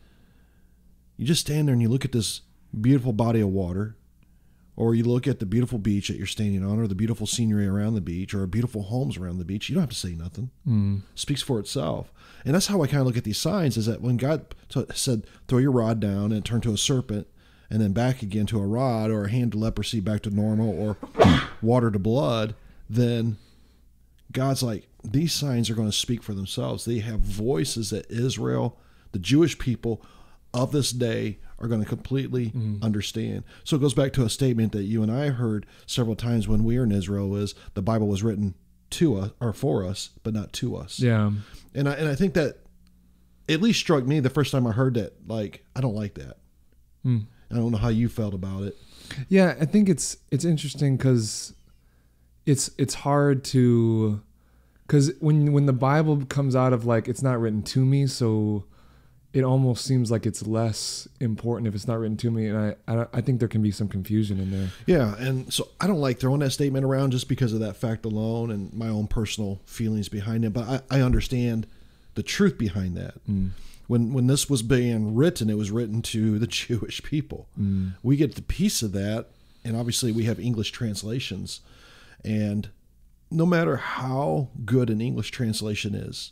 you 1.18 1.26
just 1.26 1.42
stand 1.42 1.68
there 1.68 1.74
and 1.74 1.82
you 1.82 1.90
look 1.90 2.06
at 2.06 2.12
this 2.12 2.42
beautiful 2.80 3.14
body 3.14 3.40
of 3.40 3.50
water 3.50 3.96
or 4.76 4.96
you 4.96 5.04
look 5.04 5.28
at 5.28 5.40
the 5.40 5.46
beautiful 5.46 5.78
beach 5.78 6.08
that 6.08 6.18
you're 6.18 6.26
standing 6.26 6.66
on, 6.66 6.80
or 6.80 6.88
the 6.88 6.96
beautiful 6.96 7.28
scenery 7.28 7.68
around 7.68 7.94
the 7.94 8.02
beach, 8.02 8.34
or 8.34 8.48
beautiful 8.48 8.84
homes 8.84 9.18
around 9.18 9.38
the 9.38 9.46
beach, 9.46 9.70
you 9.70 9.76
don't 9.76 9.84
have 9.84 9.90
to 9.90 9.96
say 9.96 10.14
nothing. 10.14 10.50
Mm. 10.68 11.04
It 11.14 11.20
speaks 11.20 11.42
for 11.42 11.60
itself. 11.60 12.12
And 12.44 12.56
that's 12.56 12.68
how 12.68 12.82
I 12.82 12.88
kind 12.88 13.02
of 13.02 13.08
look 13.08 13.18
at 13.18 13.24
these 13.24 13.38
signs: 13.38 13.78
is 13.78 13.86
that 13.86 14.02
when 14.02 14.18
God 14.18 14.46
t- 14.70 14.86
said, 14.94 15.26
"Throw 15.48 15.60
your 15.60 15.72
rod 15.72 16.00
down," 16.00 16.32
and 16.32 16.44
turn 16.44 16.62
to 16.62 16.74
a 16.74 16.78
serpent, 16.78 17.28
and 17.70 17.82
then 17.82 17.94
back 17.94 18.24
again 18.24 18.48
to 18.48 18.60
a 18.60 18.66
rod, 18.66 19.12
or 19.12 19.26
a 19.26 19.30
hand 19.30 19.52
to 19.52 19.60
leprosy 19.60 20.00
back 20.00 20.22
to 20.24 20.32
normal, 20.32 20.70
or 20.70 20.98
water 21.62 21.92
to 21.92 22.00
blood, 22.00 22.56
then 22.90 23.38
God's 24.34 24.64
like, 24.64 24.88
these 25.04 25.34
signs 25.34 25.70
are 25.70 25.76
going 25.76 25.90
to 25.90 25.98
speak 25.98 26.24
for 26.24 26.34
themselves. 26.34 26.86
They 26.86 27.00
have 27.00 27.20
voices 27.20 27.92
that 27.92 28.10
Israel, 28.10 28.80
the 29.12 29.20
Jewish 29.20 29.58
people 29.58 30.04
of 30.54 30.72
this 30.72 30.92
day, 30.92 31.40
are 31.60 31.68
going 31.68 31.82
to 31.82 31.88
completely 31.88 32.52
understand. 32.82 33.44
So 33.64 33.78
it 33.78 33.80
goes 33.80 33.94
back 33.94 34.12
to 34.14 34.24
a 34.26 34.30
statement 34.30 34.74
that 34.74 34.84
you 34.84 35.02
and 35.02 35.12
I 35.12 35.30
heard 35.30 35.66
several 35.86 36.16
times 36.16 36.48
when 36.48 36.64
we 36.64 36.78
were 36.78 36.84
in 36.84 36.92
Israel: 36.92 37.36
is 37.36 37.56
the 37.74 37.82
Bible 37.82 38.08
was 38.08 38.22
written 38.22 38.56
to 38.92 39.18
us 39.18 39.32
or 39.40 39.54
for 39.54 39.86
us, 39.86 40.10
but 40.24 40.34
not 40.34 40.52
to 40.54 40.76
us. 40.76 41.00
Yeah. 41.00 41.32
And 41.74 41.88
I 41.88 41.94
and 41.94 42.10
I 42.10 42.16
think 42.16 42.34
that 42.34 42.58
at 43.50 43.62
least 43.62 43.80
struck 43.80 44.06
me 44.06 44.20
the 44.20 44.30
first 44.30 44.52
time 44.52 44.68
I 44.68 44.72
heard 44.72 44.96
that. 44.96 45.14
Like, 45.28 45.66
I 45.76 45.82
don't 45.82 45.96
like 45.96 46.16
that. 46.16 46.38
Mm. 47.06 47.26
I 47.52 47.56
don't 47.56 47.72
know 47.72 47.78
how 47.78 47.90
you 47.90 48.10
felt 48.10 48.34
about 48.34 48.64
it. 48.64 48.76
Yeah, 49.30 49.56
I 49.60 49.66
think 49.66 49.90
it's 49.90 50.18
it's 50.32 50.46
interesting 50.46 50.98
because 50.98 51.54
it's 52.46 52.70
it's 52.78 52.94
hard 52.94 53.44
to 53.46 54.22
because 54.88 55.14
when 55.20 55.54
when 55.54 55.66
the 55.66 55.74
Bible 55.74 56.26
comes 56.26 56.56
out 56.56 56.74
of 56.74 56.86
like 56.86 57.08
it's 57.08 57.22
not 57.22 57.40
written 57.40 57.64
to 57.64 57.86
me, 57.86 58.08
so 58.08 58.66
it 59.34 59.44
almost 59.44 59.84
seems 59.84 60.12
like 60.12 60.26
it's 60.28 60.46
less 60.46 61.08
important 61.20 61.68
if 61.68 61.74
it's 61.74 61.88
not 61.88 62.00
written 62.00 62.18
to 62.18 62.30
me, 62.30 62.48
and 62.48 62.58
I 62.58 62.76
I, 62.88 63.08
I 63.14 63.22
think 63.22 63.40
there 63.40 63.48
can 63.48 63.62
be 63.62 63.72
some 63.72 63.88
confusion 63.88 64.40
in 64.40 64.52
there. 64.52 64.70
Yeah, 64.86 65.16
and 65.18 65.52
so 65.52 65.70
I 65.82 65.88
don't 65.88 66.02
like 66.02 66.20
throwing 66.20 66.42
that 66.42 66.52
statement 66.52 66.86
around 66.86 67.12
just 67.12 67.28
because 67.28 67.54
of 67.54 67.60
that 67.62 67.78
fact 67.78 68.06
alone 68.06 68.52
and 68.52 68.74
my 68.74 68.90
own 68.90 69.08
personal 69.08 69.60
feelings 69.66 70.10
behind 70.10 70.46
it. 70.46 70.54
But 70.54 70.84
I, 70.92 70.98
I 70.98 71.02
understand 71.02 71.66
the 72.16 72.24
truth 72.24 72.58
behind 72.58 72.96
that. 72.98 73.16
Mm. 73.28 73.52
When 73.88 74.14
when 74.14 74.28
this 74.28 74.50
was 74.50 74.62
being 74.62 75.16
written, 75.16 75.50
it 75.50 75.58
was 75.58 75.72
written 75.72 76.02
to 76.04 76.38
the 76.38 76.48
Jewish 76.62 77.02
people. 77.04 77.48
Mm. 77.60 77.94
We 78.04 78.18
get 78.18 78.36
the 78.36 78.42
piece 78.42 78.84
of 78.84 78.92
that, 78.92 79.28
and 79.64 79.76
obviously 79.76 80.12
we 80.12 80.26
have 80.26 80.40
English 80.40 80.72
translations, 80.72 81.62
and 82.24 82.70
no 83.32 83.46
matter 83.46 83.78
how 83.78 84.50
good 84.66 84.90
an 84.90 85.02
English 85.02 85.32
translation 85.32 85.96
is, 85.96 86.32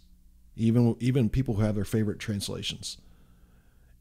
even 0.55 0.95
even 0.99 1.29
people 1.29 1.55
who 1.55 1.61
have 1.63 1.75
their 1.75 1.85
favorite 1.85 2.19
translations, 2.19 2.97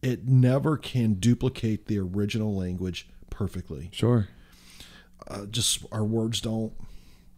it 0.02 0.26
never 0.26 0.76
can 0.76 1.14
duplicate 1.14 1.86
the 1.86 1.98
original 1.98 2.54
language 2.54 3.08
perfectly. 3.30 3.88
Sure. 3.92 4.28
uh, 5.28 5.46
just 5.46 5.84
our 5.92 6.04
words 6.04 6.40
don't 6.40 6.72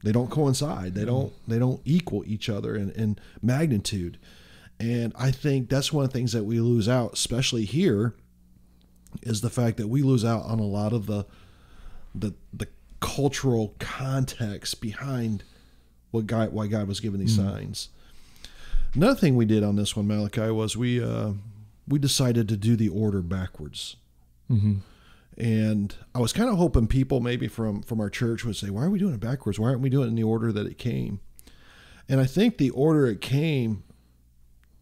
they 0.04 0.10
don't 0.12 0.31
coincide. 0.31 0.94
They 0.94 1.05
don't 1.05 1.32
they 1.46 1.58
don't 1.58 1.81
equal 1.84 2.25
each 2.26 2.48
other 2.48 2.75
in, 2.76 2.90
in 2.93 3.19
magnitude. 3.40 4.19
And 4.81 5.12
i 5.16 5.31
think 5.31 5.69
that's 5.69 5.93
one 5.93 6.05
of 6.05 6.10
the 6.10 6.19
things 6.19 6.32
that 6.32 6.43
we 6.43 6.58
lose 6.58 6.88
out 6.88 7.12
especially 7.12 7.64
here 7.64 8.14
is 9.22 9.40
the 9.40 9.50
fact 9.50 9.76
that 9.76 9.87
we 9.87 10.02
lose 10.02 10.25
out 10.25 10.44
on 10.44 10.58
a 10.58 10.64
lot 10.64 10.93
of 10.93 11.06
the 11.06 11.25
the 12.14 12.34
the 12.52 12.66
cultural 13.02 13.75
context 13.78 14.81
behind 14.81 15.44
what 16.10 16.26
god 16.26 16.52
why 16.52 16.66
god 16.66 16.88
was 16.88 17.00
giving 17.00 17.20
these 17.20 17.37
signs. 17.37 17.90
Another 18.94 19.19
thing 19.19 19.37
we 19.37 19.44
did 19.44 19.62
on 19.62 19.76
this 19.76 19.94
one 19.94 20.06
malachi 20.06 20.50
was 20.50 20.76
we 20.76 21.02
uh 21.02 21.32
we 21.87 21.99
decided 21.99 22.49
to 22.49 22.56
do 22.56 22.76
the 22.76 22.88
order 22.88 23.20
backwards. 23.20 23.96
Hmm 24.49 24.78
and 25.38 25.96
I 26.14 26.20
was 26.20 26.32
kind 26.32 26.50
of 26.50 26.58
hoping 26.58 26.87
people 26.87 27.20
maybe 27.20 27.49
from 27.49 27.82
from 27.82 28.00
our 28.00 28.10
church 28.10 28.44
would 28.44 28.56
say, 28.56 28.70
"Why 28.70 28.84
are 28.84 28.90
we 28.90 28.99
doing 28.99 29.14
it 29.14 29.20
backwards? 29.20 29.58
Why 29.58 29.69
aren't 29.69 29.81
we 29.81 29.90
doing 29.90 30.06
it 30.06 30.10
in 30.10 30.14
the 30.14 30.22
order 30.22 30.52
that 30.52 30.66
it 30.66 30.78
came?" 30.78 31.20
And 32.08 32.20
I 32.20 32.26
think 32.26 32.58
the 32.58 32.70
order 32.70 33.06
it 33.06 33.20
came, 33.20 33.82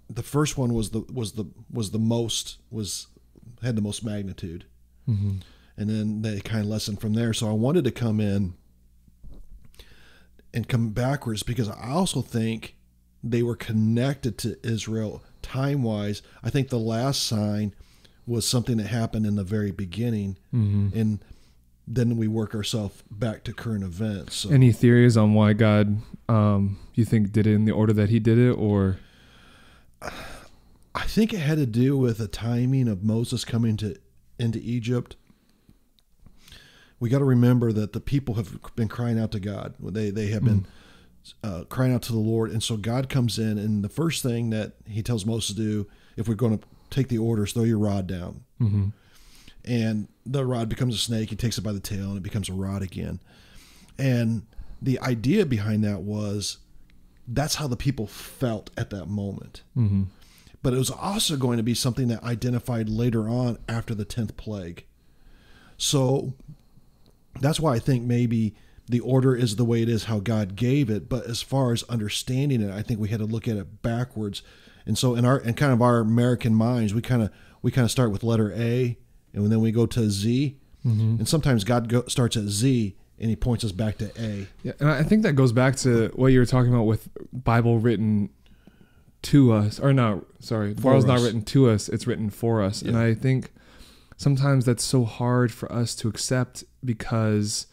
the 0.08 0.22
first 0.22 0.58
one 0.58 0.74
was 0.74 0.90
the 0.90 1.02
was 1.12 1.32
the 1.32 1.46
was 1.70 1.92
the 1.92 1.98
most 1.98 2.58
was 2.70 3.06
had 3.62 3.76
the 3.76 3.82
most 3.82 4.04
magnitude, 4.04 4.64
hmm 5.06 5.36
and 5.80 5.88
then 5.88 6.20
they 6.20 6.40
kind 6.40 6.60
of 6.60 6.66
lessened 6.66 7.00
from 7.00 7.14
there. 7.14 7.32
So 7.32 7.48
I 7.48 7.52
wanted 7.52 7.84
to 7.84 7.90
come 7.90 8.20
in 8.20 8.52
and 10.52 10.68
come 10.68 10.90
backwards 10.90 11.42
because 11.42 11.70
I 11.70 11.90
also 11.90 12.20
think 12.20 12.76
they 13.24 13.42
were 13.42 13.56
connected 13.56 14.36
to 14.38 14.58
Israel 14.62 15.22
time 15.40 15.82
wise. 15.82 16.20
I 16.44 16.50
think 16.50 16.68
the 16.68 16.78
last 16.78 17.22
sign 17.22 17.74
was 18.26 18.46
something 18.46 18.76
that 18.76 18.88
happened 18.88 19.24
in 19.24 19.36
the 19.36 19.42
very 19.42 19.70
beginning, 19.70 20.36
hmm 20.50 20.88
and 20.94 21.24
then 21.92 22.16
we 22.16 22.28
work 22.28 22.54
ourselves 22.54 23.02
back 23.10 23.42
to 23.42 23.52
current 23.52 23.82
events. 23.82 24.36
So 24.36 24.50
Any 24.50 24.70
theories 24.70 25.16
on 25.16 25.34
why 25.34 25.54
God, 25.54 25.96
um, 26.28 26.78
you 26.94 27.04
think 27.04 27.32
did 27.32 27.48
it 27.48 27.54
in 27.54 27.64
the 27.64 27.72
order 27.72 27.92
that 27.94 28.10
He 28.10 28.20
did 28.20 28.38
it, 28.38 28.52
or 28.52 28.98
I 30.02 31.04
think 31.06 31.32
it 31.32 31.38
had 31.38 31.56
to 31.56 31.66
do 31.66 31.96
with 31.96 32.18
the 32.18 32.28
timing 32.28 32.86
of 32.86 33.02
Moses 33.02 33.46
coming 33.46 33.78
to 33.78 33.96
into 34.38 34.58
Egypt. 34.60 35.16
We 37.00 37.08
got 37.08 37.18
to 37.18 37.24
remember 37.24 37.72
that 37.72 37.92
the 37.92 38.00
people 38.00 38.34
have 38.34 38.58
been 38.76 38.88
crying 38.88 39.18
out 39.18 39.32
to 39.32 39.40
God. 39.40 39.74
They 39.80 40.10
they 40.10 40.28
have 40.28 40.44
been 40.44 40.66
uh, 41.42 41.64
crying 41.68 41.92
out 41.92 42.02
to 42.02 42.12
the 42.12 42.18
Lord, 42.18 42.50
and 42.50 42.62
so 42.62 42.76
God 42.76 43.08
comes 43.08 43.38
in, 43.38 43.58
and 43.58 43.82
the 43.82 43.88
first 43.88 44.22
thing 44.22 44.50
that 44.50 44.74
He 44.86 45.02
tells 45.02 45.26
Moses 45.26 45.56
to 45.56 45.62
do, 45.62 45.86
if 46.16 46.28
we're 46.28 46.34
going 46.34 46.58
to 46.58 46.64
take 46.90 47.08
the 47.08 47.18
orders, 47.18 47.52
throw 47.52 47.64
your 47.64 47.78
rod 47.78 48.06
down, 48.06 48.44
hmm 48.58 48.88
and 49.62 50.08
the 50.24 50.44
rod 50.46 50.70
becomes 50.70 50.94
a 50.94 50.98
snake. 50.98 51.28
He 51.28 51.36
takes 51.36 51.58
it 51.58 51.62
by 51.62 51.72
the 51.72 51.80
tail, 51.80 52.08
and 52.08 52.16
it 52.16 52.22
becomes 52.22 52.48
a 52.48 52.54
rod 52.54 52.82
again. 52.82 53.20
And 53.98 54.46
the 54.80 54.98
idea 55.00 55.44
behind 55.44 55.84
that 55.84 56.00
was 56.00 56.58
that's 57.28 57.56
how 57.56 57.66
the 57.66 57.76
people 57.76 58.06
felt 58.06 58.70
at 58.76 58.90
that 58.90 59.06
moment 59.06 59.62
hmm 59.74 60.04
but 60.62 60.74
it 60.74 60.78
was 60.78 60.90
also 60.90 61.36
going 61.36 61.56
to 61.56 61.62
be 61.62 61.74
something 61.74 62.08
that 62.08 62.22
identified 62.22 62.88
later 62.88 63.28
on 63.28 63.58
after 63.68 63.94
the 63.94 64.04
10th 64.04 64.36
plague. 64.36 64.84
So 65.78 66.34
that's 67.40 67.60
why 67.60 67.74
I 67.74 67.78
think 67.78 68.04
maybe 68.04 68.54
the 68.88 69.00
order 69.00 69.36
is 69.36 69.56
the 69.56 69.64
way 69.64 69.82
it 69.82 69.88
is 69.88 70.04
how 70.04 70.18
God 70.18 70.56
gave 70.56 70.90
it, 70.90 71.08
but 71.08 71.26
as 71.26 71.42
far 71.42 71.72
as 71.72 71.84
understanding 71.84 72.60
it, 72.60 72.72
I 72.72 72.82
think 72.82 72.98
we 72.98 73.08
had 73.08 73.20
to 73.20 73.26
look 73.26 73.46
at 73.46 73.56
it 73.56 73.82
backwards. 73.82 74.42
And 74.84 74.98
so 74.98 75.14
in 75.14 75.24
our 75.24 75.38
and 75.38 75.56
kind 75.56 75.72
of 75.72 75.80
our 75.80 75.98
American 75.98 76.54
minds, 76.54 76.92
we 76.92 77.02
kind 77.02 77.22
of 77.22 77.30
we 77.62 77.70
kind 77.70 77.84
of 77.84 77.90
start 77.90 78.10
with 78.10 78.24
letter 78.24 78.52
A 78.52 78.98
and 79.32 79.50
then 79.52 79.60
we 79.60 79.70
go 79.70 79.86
to 79.86 80.10
Z. 80.10 80.58
hmm 80.82 81.16
And 81.18 81.28
sometimes 81.28 81.62
God 81.62 81.88
go, 81.88 82.04
starts 82.08 82.36
at 82.36 82.44
Z 82.44 82.96
and 83.18 83.28
he 83.30 83.36
points 83.36 83.64
us 83.64 83.72
back 83.72 83.98
to 83.98 84.10
A. 84.18 84.46
Yeah, 84.62 84.72
and 84.80 84.88
I 84.90 85.02
think 85.02 85.22
that 85.22 85.34
goes 85.34 85.52
back 85.52 85.76
to 85.76 86.08
what 86.14 86.28
you 86.28 86.40
were 86.40 86.46
talking 86.46 86.72
about 86.72 86.84
with 86.84 87.08
Bible 87.32 87.78
written 87.78 88.30
to 89.22 89.52
us, 89.52 89.78
or 89.78 89.92
not. 89.92 90.24
Sorry, 90.40 90.72
Bible's 90.72 91.04
not 91.04 91.20
written 91.20 91.42
to 91.42 91.68
us; 91.68 91.88
it's 91.88 92.06
written 92.06 92.30
for 92.30 92.62
us. 92.62 92.80
And 92.80 92.96
I 92.96 93.14
think 93.14 93.52
sometimes 94.20 94.66
that's 94.66 94.84
so 94.84 95.04
hard 95.04 95.50
for 95.50 95.72
us 95.72 95.94
to 95.94 96.06
accept 96.06 96.62
because 96.84 97.66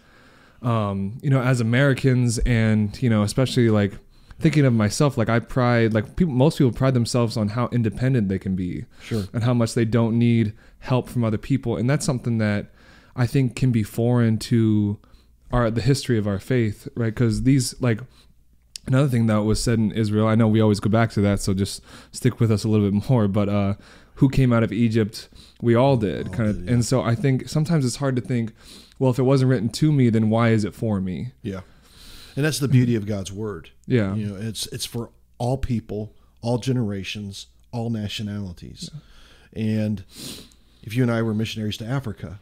um, 0.61 1.17
you 1.21 1.29
know, 1.29 1.41
as 1.41 1.59
Americans 1.59 2.39
and, 2.39 2.99
you 3.03 3.09
know, 3.09 3.21
especially 3.21 3.69
like 3.69 3.91
thinking 4.39 4.63
of 4.65 4.73
myself, 4.73 5.17
like 5.17 5.27
I 5.29 5.39
pride, 5.39 5.93
like 5.93 6.15
people, 6.15 6.33
most 6.33 6.57
people 6.57 6.71
pride 6.71 6.93
themselves 6.93 7.35
on 7.35 7.49
how 7.49 7.67
independent 7.73 8.29
they 8.29 8.39
can 8.39 8.55
be, 8.55 8.85
Sure. 9.01 9.25
and 9.33 9.43
how 9.43 9.53
much 9.53 9.73
they 9.73 9.85
don't 9.85 10.17
need 10.17 10.53
help 10.79 11.09
from 11.09 11.23
other 11.25 11.37
people, 11.37 11.75
and 11.75 11.89
that's 11.89 12.05
something 12.05 12.37
that 12.37 12.71
I 13.15 13.27
think 13.27 13.55
can 13.55 13.71
be 13.71 13.83
foreign 13.83 14.37
to 14.51 14.97
our 15.51 15.69
the 15.69 15.81
history 15.81 16.17
of 16.17 16.27
our 16.27 16.39
faith, 16.39 16.87
right? 16.95 17.13
Because 17.13 17.43
these 17.43 17.79
like 17.81 17.99
another 18.87 19.09
thing 19.09 19.27
that 19.27 19.41
was 19.43 19.61
said 19.61 19.77
in 19.79 19.91
Israel, 19.91 20.27
I 20.27 20.35
know 20.35 20.47
we 20.47 20.61
always 20.61 20.79
go 20.79 20.89
back 20.89 21.11
to 21.11 21.21
that, 21.21 21.39
so 21.39 21.53
just 21.53 21.83
stick 22.11 22.39
with 22.39 22.51
us 22.51 22.63
a 22.63 22.67
little 22.69 22.89
bit 22.89 23.03
more. 23.09 23.27
But 23.27 23.47
uh, 23.49 23.73
who 24.17 24.29
came 24.29 24.51
out 24.53 24.63
of 24.63 24.71
Egypt? 24.71 25.29
We 25.61 25.75
all 25.75 25.97
did, 25.97 26.27
All 26.27 26.33
kind 26.33 26.49
of, 26.49 26.63
yeah. 26.63 26.73
and 26.73 26.85
so 26.85 27.01
I 27.01 27.15
think 27.15 27.49
sometimes 27.49 27.85
it's 27.85 27.97
hard 27.97 28.15
to 28.15 28.21
think. 28.21 28.53
Well, 28.99 29.11
if 29.11 29.19
it 29.19 29.23
wasn't 29.23 29.49
written 29.49 29.69
to 29.69 29.91
me, 29.91 30.09
then 30.09 30.29
why 30.29 30.49
is 30.49 30.63
it 30.65 30.73
for 30.73 30.99
me? 30.99 31.33
Yeah. 31.43 31.61
And 32.35 32.43
that's 32.45 32.59
the 32.59 32.67
beauty 32.67 32.95
of 32.95 33.05
God's 33.05 33.31
word. 33.31 33.71
Yeah. 33.85 34.13
You 34.15 34.27
know, 34.27 34.35
it's 34.35 34.67
it's 34.67 34.85
for 34.85 35.11
all 35.37 35.57
people, 35.57 36.15
all 36.41 36.57
generations, 36.57 37.47
all 37.71 37.89
nationalities. 37.89 38.89
And 39.53 40.03
if 40.83 40.95
you 40.95 41.03
and 41.03 41.11
I 41.11 41.21
were 41.21 41.33
missionaries 41.33 41.77
to 41.77 41.85
Africa, 41.85 42.39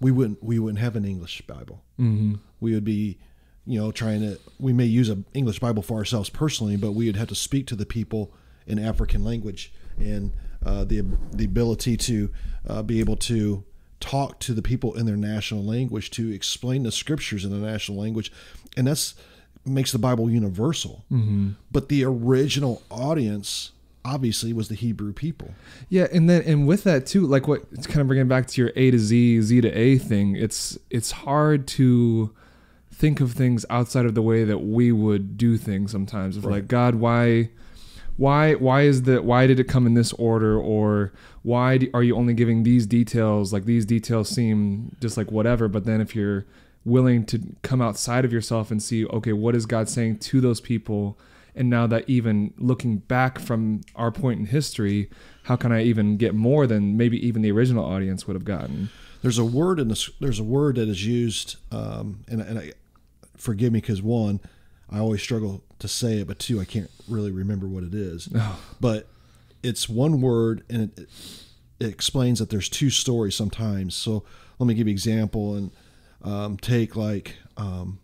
we 0.00 0.10
wouldn't 0.10 0.42
we 0.42 0.58
wouldn't 0.58 0.80
have 0.80 0.96
an 0.96 1.04
English 1.04 1.42
Bible. 1.42 1.82
Mm-hmm. 1.98 2.34
We 2.60 2.74
would 2.74 2.84
be, 2.84 3.18
you 3.66 3.80
know, 3.80 3.90
trying 3.90 4.20
to 4.20 4.38
we 4.58 4.72
may 4.74 4.86
use 4.86 5.08
an 5.08 5.24
English 5.32 5.60
Bible 5.60 5.82
for 5.82 5.96
ourselves 5.98 6.28
personally, 6.28 6.76
but 6.76 6.92
we 6.92 7.06
would 7.06 7.16
have 7.16 7.28
to 7.28 7.34
speak 7.34 7.66
to 7.68 7.76
the 7.76 7.86
people 7.86 8.32
in 8.66 8.78
African 8.78 9.24
language 9.24 9.72
and 9.98 10.32
uh, 10.64 10.84
the 10.84 11.02
the 11.32 11.44
ability 11.44 11.96
to 11.96 12.30
uh, 12.68 12.82
be 12.82 13.00
able 13.00 13.16
to 13.16 13.64
talk 14.00 14.38
to 14.40 14.54
the 14.54 14.62
people 14.62 14.94
in 14.94 15.06
their 15.06 15.16
national 15.16 15.62
language 15.62 16.10
to 16.10 16.32
explain 16.32 16.82
the 16.82 16.92
scriptures 16.92 17.44
in 17.44 17.50
the 17.50 17.66
national 17.66 17.98
language, 17.98 18.32
and 18.76 18.86
that's 18.86 19.14
makes 19.64 19.92
the 19.92 19.98
Bible 19.98 20.30
universal. 20.30 21.04
Mm-hmm. 21.12 21.50
But 21.70 21.88
the 21.88 22.04
original 22.04 22.82
audience 22.90 23.72
obviously 24.04 24.52
was 24.52 24.68
the 24.68 24.74
Hebrew 24.74 25.12
people. 25.12 25.54
Yeah, 25.88 26.06
and 26.12 26.28
then 26.28 26.42
and 26.42 26.66
with 26.66 26.84
that 26.84 27.06
too, 27.06 27.26
like 27.26 27.46
what 27.48 27.64
it's 27.72 27.86
kind 27.86 28.00
of 28.00 28.06
bringing 28.06 28.28
back 28.28 28.46
to 28.48 28.60
your 28.60 28.72
A 28.76 28.90
to 28.90 28.98
Z, 28.98 29.42
Z 29.42 29.60
to 29.60 29.70
A 29.70 29.98
thing. 29.98 30.36
It's 30.36 30.78
it's 30.90 31.10
hard 31.10 31.66
to 31.68 32.34
think 32.92 33.20
of 33.20 33.32
things 33.32 33.64
outside 33.70 34.04
of 34.04 34.14
the 34.14 34.22
way 34.22 34.44
that 34.44 34.58
we 34.58 34.92
would 34.92 35.36
do 35.36 35.56
things 35.56 35.90
sometimes. 35.90 36.36
Of 36.36 36.44
Right. 36.44 36.56
like 36.56 36.68
God, 36.68 36.96
why, 36.96 37.50
why, 38.16 38.54
why 38.54 38.82
is 38.82 39.02
the 39.02 39.22
why 39.22 39.46
did 39.46 39.58
it 39.58 39.64
come 39.64 39.86
in 39.86 39.94
this 39.94 40.12
order, 40.14 40.58
or 40.58 41.12
why 41.42 41.78
do, 41.78 41.90
are 41.94 42.02
you 42.02 42.16
only 42.16 42.34
giving 42.34 42.62
these 42.62 42.86
details? 42.86 43.52
Like 43.52 43.64
these 43.64 43.86
details 43.86 44.28
seem 44.28 44.96
just 45.00 45.16
like 45.16 45.30
whatever, 45.30 45.68
but 45.68 45.84
then 45.84 46.00
if 46.00 46.14
you're 46.14 46.44
willing 46.84 47.24
to 47.26 47.40
come 47.62 47.82
outside 47.82 48.24
of 48.24 48.32
yourself 48.32 48.70
and 48.70 48.82
see, 48.82 49.06
okay, 49.06 49.32
what 49.32 49.54
is 49.54 49.66
God 49.66 49.88
saying 49.88 50.18
to 50.18 50.40
those 50.40 50.60
people? 50.60 51.18
And 51.54 51.68
now 51.68 51.86
that 51.88 52.08
even 52.08 52.54
looking 52.58 52.98
back 52.98 53.38
from 53.38 53.80
our 53.96 54.10
point 54.10 54.38
in 54.38 54.46
history, 54.46 55.10
how 55.44 55.56
can 55.56 55.72
I 55.72 55.82
even 55.82 56.16
get 56.16 56.34
more 56.34 56.66
than 56.66 56.96
maybe 56.96 57.24
even 57.26 57.42
the 57.42 57.50
original 57.50 57.84
audience 57.84 58.26
would 58.26 58.34
have 58.34 58.44
gotten? 58.44 58.88
There's 59.22 59.38
a 59.38 59.44
word 59.44 59.80
in 59.80 59.88
this. 59.88 60.08
There's 60.20 60.38
a 60.38 60.44
word 60.44 60.76
that 60.76 60.88
is 60.88 61.04
used, 61.04 61.56
um, 61.70 62.24
and 62.28 62.40
and 62.40 62.58
I, 62.58 62.72
forgive 63.36 63.72
me 63.72 63.80
because 63.80 64.00
one, 64.00 64.40
I 64.88 64.98
always 64.98 65.22
struggle 65.22 65.62
to 65.80 65.88
say 65.88 66.18
it, 66.20 66.26
but 66.26 66.38
two, 66.38 66.60
I 66.60 66.64
can't 66.64 66.90
really 67.08 67.30
remember 67.30 67.66
what 67.66 67.82
it 67.84 67.94
is. 67.94 68.28
But 68.80 69.08
it's 69.62 69.88
one 69.88 70.20
word, 70.20 70.62
and 70.70 70.90
it, 70.96 71.08
it 71.78 71.86
explains 71.88 72.38
that 72.38 72.50
there's 72.50 72.68
two 72.68 72.90
stories 72.90 73.34
sometimes. 73.36 73.94
So 73.94 74.24
let 74.58 74.66
me 74.66 74.74
give 74.74 74.86
you 74.86 74.92
an 74.92 74.94
example, 74.96 75.54
and 75.56 75.70
um, 76.22 76.56
take 76.56 76.96
like 76.96 77.36
um, 77.56 77.98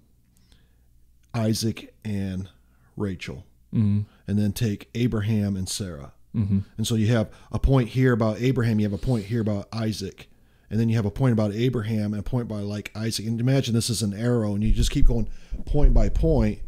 Isaac 1.35 1.95
and 2.05 2.49
Rachel, 2.97 3.45
Mm-hmm. 3.75 4.03
and 4.27 4.39
then 4.39 4.53
take 4.53 4.89
Abraham 4.95 5.55
and 5.55 5.69
Sarah. 5.69 6.13
Mm-hmm. 6.35 6.61
And 6.79 6.87
so 6.87 6.95
you 6.95 7.09
have 7.09 7.29
a 7.53 7.59
point 7.59 7.91
here 7.91 8.13
about 8.13 8.41
Abraham, 8.41 8.79
you 8.79 8.87
have 8.87 8.93
a 8.95 8.99
point 8.99 9.27
here 9.27 9.41
about 9.43 9.69
Isaac, 9.71 10.29
and 10.71 10.81
then 10.81 10.89
you 10.89 10.97
have 10.97 11.05
a 11.05 11.11
point 11.11 11.33
about 11.33 11.53
Abraham 11.53 12.15
and 12.15 12.21
a 12.21 12.23
point 12.23 12.49
by 12.49 12.61
like 12.61 12.91
Isaac. 12.95 13.27
And 13.27 13.39
imagine 13.39 13.75
this 13.75 13.91
is 13.91 14.03
an 14.03 14.15
arrow, 14.15 14.55
and 14.55 14.65
you 14.65 14.73
just 14.73 14.91
keep 14.91 15.07
going 15.07 15.29
point 15.67 15.93
by 15.93 16.09
point 16.09 16.61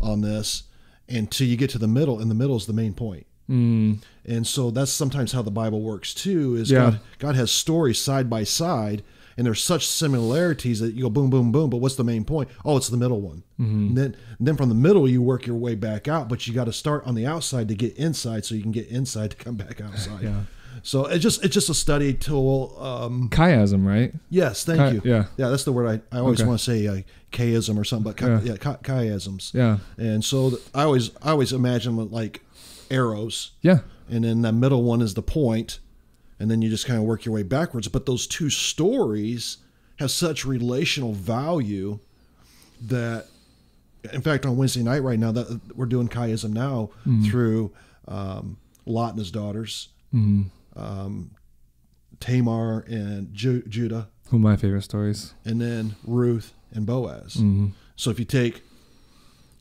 on 0.00 0.20
this 0.20 0.64
until 1.08 1.46
you 1.46 1.56
get 1.56 1.70
to 1.70 1.78
the 1.78 1.88
middle, 1.88 2.20
and 2.20 2.30
the 2.30 2.34
middle 2.34 2.56
is 2.56 2.66
the 2.66 2.72
main 2.72 2.94
point. 2.94 3.26
Mm. 3.48 4.02
And 4.24 4.46
so 4.46 4.70
that's 4.70 4.90
sometimes 4.90 5.32
how 5.32 5.42
the 5.42 5.50
Bible 5.50 5.82
works 5.82 6.14
too. 6.14 6.56
Is 6.56 6.70
Yeah. 6.70 6.78
God, 6.78 7.00
God 7.18 7.34
has 7.34 7.50
stories 7.50 8.00
side 8.00 8.30
by 8.30 8.44
side, 8.44 9.02
and 9.36 9.46
there's 9.46 9.62
such 9.62 9.86
similarities 9.86 10.80
that 10.80 10.94
you 10.94 11.02
go 11.02 11.10
boom, 11.10 11.28
boom, 11.28 11.52
boom. 11.52 11.68
But 11.68 11.78
what's 11.78 11.96
the 11.96 12.04
main 12.04 12.24
point? 12.24 12.48
Oh, 12.64 12.76
it's 12.76 12.88
the 12.88 12.96
middle 12.96 13.20
one. 13.20 13.42
Mm-hmm. 13.60 13.88
And 13.88 13.96
then, 13.96 14.16
and 14.38 14.48
then 14.48 14.56
from 14.56 14.68
the 14.68 14.74
middle, 14.74 15.08
you 15.08 15.20
work 15.20 15.46
your 15.46 15.56
way 15.56 15.74
back 15.74 16.08
out. 16.08 16.28
But 16.28 16.46
you 16.46 16.54
got 16.54 16.64
to 16.64 16.72
start 16.72 17.06
on 17.06 17.14
the 17.14 17.26
outside 17.26 17.68
to 17.68 17.74
get 17.74 17.96
inside, 17.96 18.44
so 18.44 18.54
you 18.54 18.62
can 18.62 18.72
get 18.72 18.88
inside 18.88 19.32
to 19.32 19.36
come 19.36 19.56
back 19.56 19.80
outside. 19.80 20.22
Yeah. 20.22 20.40
So 20.82 21.06
it's 21.06 21.22
just 21.22 21.44
it's 21.44 21.54
just 21.54 21.68
a 21.70 21.74
study 21.74 22.14
tool. 22.14 22.76
Um, 22.80 23.28
Chiasm, 23.30 23.86
right? 23.86 24.12
yes, 24.30 24.64
thank 24.64 24.78
Chi- 24.78 24.90
you. 24.92 25.02
yeah. 25.04 25.24
yeah, 25.36 25.48
that's 25.48 25.64
the 25.64 25.72
word 25.72 26.02
I, 26.12 26.16
I 26.16 26.20
always 26.20 26.42
want 26.42 26.58
to 26.58 26.64
say 26.64 26.86
uh, 26.86 27.00
chiasm 27.32 27.78
or 27.78 27.84
something, 27.84 28.04
but 28.12 28.16
chi- 28.16 28.28
Yeah. 28.28 28.40
yeah, 28.42 28.56
chi- 28.56 28.76
chiasms. 28.82 29.52
Yeah. 29.54 29.78
And 29.98 30.24
so 30.24 30.50
th- 30.50 30.62
I 30.74 30.82
always 30.82 31.10
I 31.22 31.30
always 31.30 31.52
imagine 31.52 31.96
like 32.10 32.42
arrows 32.90 33.52
Yeah. 33.62 33.78
and 34.10 34.24
then 34.24 34.42
the 34.42 34.52
middle 34.52 34.82
one 34.82 35.00
is 35.00 35.14
the 35.14 35.22
point 35.22 35.78
and 36.38 36.50
then 36.50 36.60
you 36.60 36.68
just 36.68 36.86
kind 36.86 36.98
of 36.98 37.04
work 37.06 37.24
your 37.24 37.34
way 37.34 37.42
backwards 37.42 37.88
but 37.88 38.04
those 38.04 38.26
two 38.26 38.50
stories 38.50 39.56
have 39.98 40.10
such 40.10 40.44
relational 40.44 41.14
value 41.14 41.98
that 42.82 43.26
in 44.12 44.20
fact 44.20 44.44
on 44.44 44.56
wednesday 44.58 44.82
night 44.82 45.02
right 45.02 45.18
now 45.18 45.32
that 45.32 45.60
we're 45.74 45.86
doing 45.86 46.08
chiasm 46.08 46.52
now 46.52 46.90
through 47.30 47.72
um, 48.06 48.58
lot 48.84 49.10
and 49.10 49.18
his 49.18 49.30
daughters 49.30 49.88
Mm. 50.14 50.44
Um, 50.76 51.30
tamar 52.20 52.80
and 52.88 53.32
Ju- 53.34 53.62
judah 53.68 54.08
Who 54.30 54.38
my 54.38 54.56
favorite 54.56 54.82
stories. 54.82 55.34
and 55.44 55.60
then 55.60 55.96
ruth 56.04 56.54
and 56.72 56.86
boaz 56.86 57.34
Mm-hmm. 57.34 57.68
so 57.96 58.10
if 58.10 58.18
you 58.18 58.24
take 58.24 58.62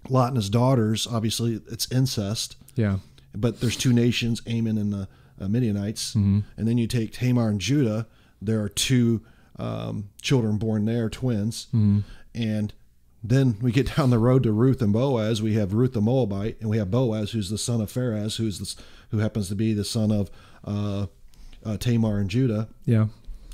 lot 0.10 0.28
and 0.30 0.38
his 0.38 0.50
daughters 0.50 1.08
obviously 1.08 1.62
it's 1.70 1.92
incest 1.92 2.56
Yeah. 2.76 2.98
but 3.36 3.60
there's 3.62 3.78
two 3.78 3.94
nations, 3.94 4.42
Ammon 4.48 4.78
and 4.78 4.94
the 4.94 5.08
uh, 5.42 5.48
Midianites, 5.48 6.14
Mm-hmm. 6.16 6.40
and 6.58 6.68
then 6.68 6.78
you 6.78 6.88
take 6.88 7.12
Tamar 7.12 7.50
and 7.50 7.60
Judah. 7.60 8.06
There 8.42 8.62
are 8.62 8.70
two 8.70 9.22
um, 9.58 10.10
children 10.22 10.58
born 10.58 10.86
there, 10.86 11.10
twins, 11.10 11.68
Mm-hmm. 11.74 12.00
and 12.36 12.74
then 13.24 13.58
we 13.62 13.72
get 13.72 13.96
down 13.96 14.10
the 14.12 14.20
road 14.20 14.44
to 14.44 14.52
Ruth 14.52 14.82
and 14.82 14.94
Boaz. 14.94 15.42
We 15.42 15.54
have 15.56 15.74
Ruth 15.74 15.94
the 15.94 16.02
Moabite, 16.02 16.58
and 16.62 16.70
we 16.70 16.78
have 16.78 16.92
Boaz, 16.92 17.32
who's 17.32 17.50
the 17.50 17.58
son 17.58 17.82
of 17.82 17.92
Pharaz, 17.92 18.38
who's 18.38 18.60
the, 18.60 18.84
who 19.10 19.20
happens 19.20 19.48
to 19.50 19.56
be 19.56 19.74
the 19.74 19.84
son 19.86 20.12
of 20.12 20.30
uh, 20.64 21.08
uh, 21.66 21.78
Tamar 21.78 22.20
and 22.20 22.30
Judah. 22.30 22.70
Yeah. 22.86 23.08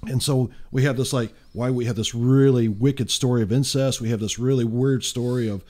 And 0.03 0.23
so 0.23 0.49
we 0.71 0.83
have 0.83 0.97
this 0.97 1.11
like 1.11 1.33
why 1.53 1.69
we 1.71 1.85
have 1.85 1.95
this 1.95 2.15
really 2.15 2.67
wicked 2.67 3.11
story 3.11 3.41
of 3.41 3.51
incest. 3.51 3.99
We 3.99 4.09
have 4.09 4.19
this 4.19 4.39
really 4.39 4.63
weird 4.65 5.03
story 5.03 5.49
of 5.49 5.63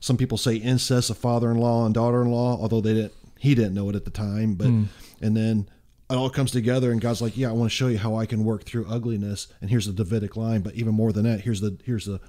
some 0.00 0.16
people 0.18 0.36
say 0.36 0.56
incest 0.56 1.08
of 1.08 1.16
father-in-law 1.16 1.86
and 1.86 1.94
daughter-in-law, 1.94 2.58
although 2.60 2.80
they 2.80 2.94
didn't 2.94 3.14
he 3.38 3.54
didn't 3.54 3.74
know 3.74 3.88
it 3.88 3.96
at 3.96 4.04
the 4.04 4.10
time. 4.10 4.54
But 4.54 4.66
and 4.66 5.36
then 5.36 5.68
it 6.10 6.14
all 6.14 6.28
comes 6.28 6.50
together 6.50 6.92
and 6.92 7.00
God's 7.00 7.22
like, 7.22 7.36
Yeah, 7.36 7.48
I 7.48 7.52
want 7.52 7.70
to 7.70 7.74
show 7.74 7.88
you 7.88 7.98
how 7.98 8.16
I 8.16 8.26
can 8.26 8.44
work 8.44 8.64
through 8.64 8.86
ugliness. 8.86 9.48
And 9.60 9.70
here's 9.70 9.86
the 9.86 9.92
Davidic 9.92 10.36
line, 10.36 10.60
but 10.60 10.74
even 10.74 10.94
more 10.94 11.12
than 11.12 11.24
that, 11.24 11.40
here's 11.40 11.60
the 11.62 11.78
here's 11.84 12.04
the 12.04 12.20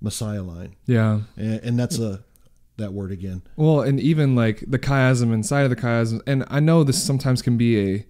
Messiah 0.00 0.42
line. 0.42 0.76
Yeah. 0.86 1.20
And, 1.36 1.60
and 1.60 1.78
that's 1.78 1.98
a 1.98 2.22
that 2.76 2.92
word 2.92 3.12
again. 3.12 3.42
Well, 3.56 3.80
and 3.82 4.00
even 4.00 4.34
like 4.34 4.64
the 4.66 4.78
chiasm 4.78 5.32
inside 5.32 5.62
of 5.62 5.70
the 5.70 5.76
chiasm, 5.76 6.20
and 6.26 6.44
I 6.48 6.60
know 6.60 6.84
this 6.84 7.02
sometimes 7.02 7.42
can 7.42 7.56
be 7.56 8.04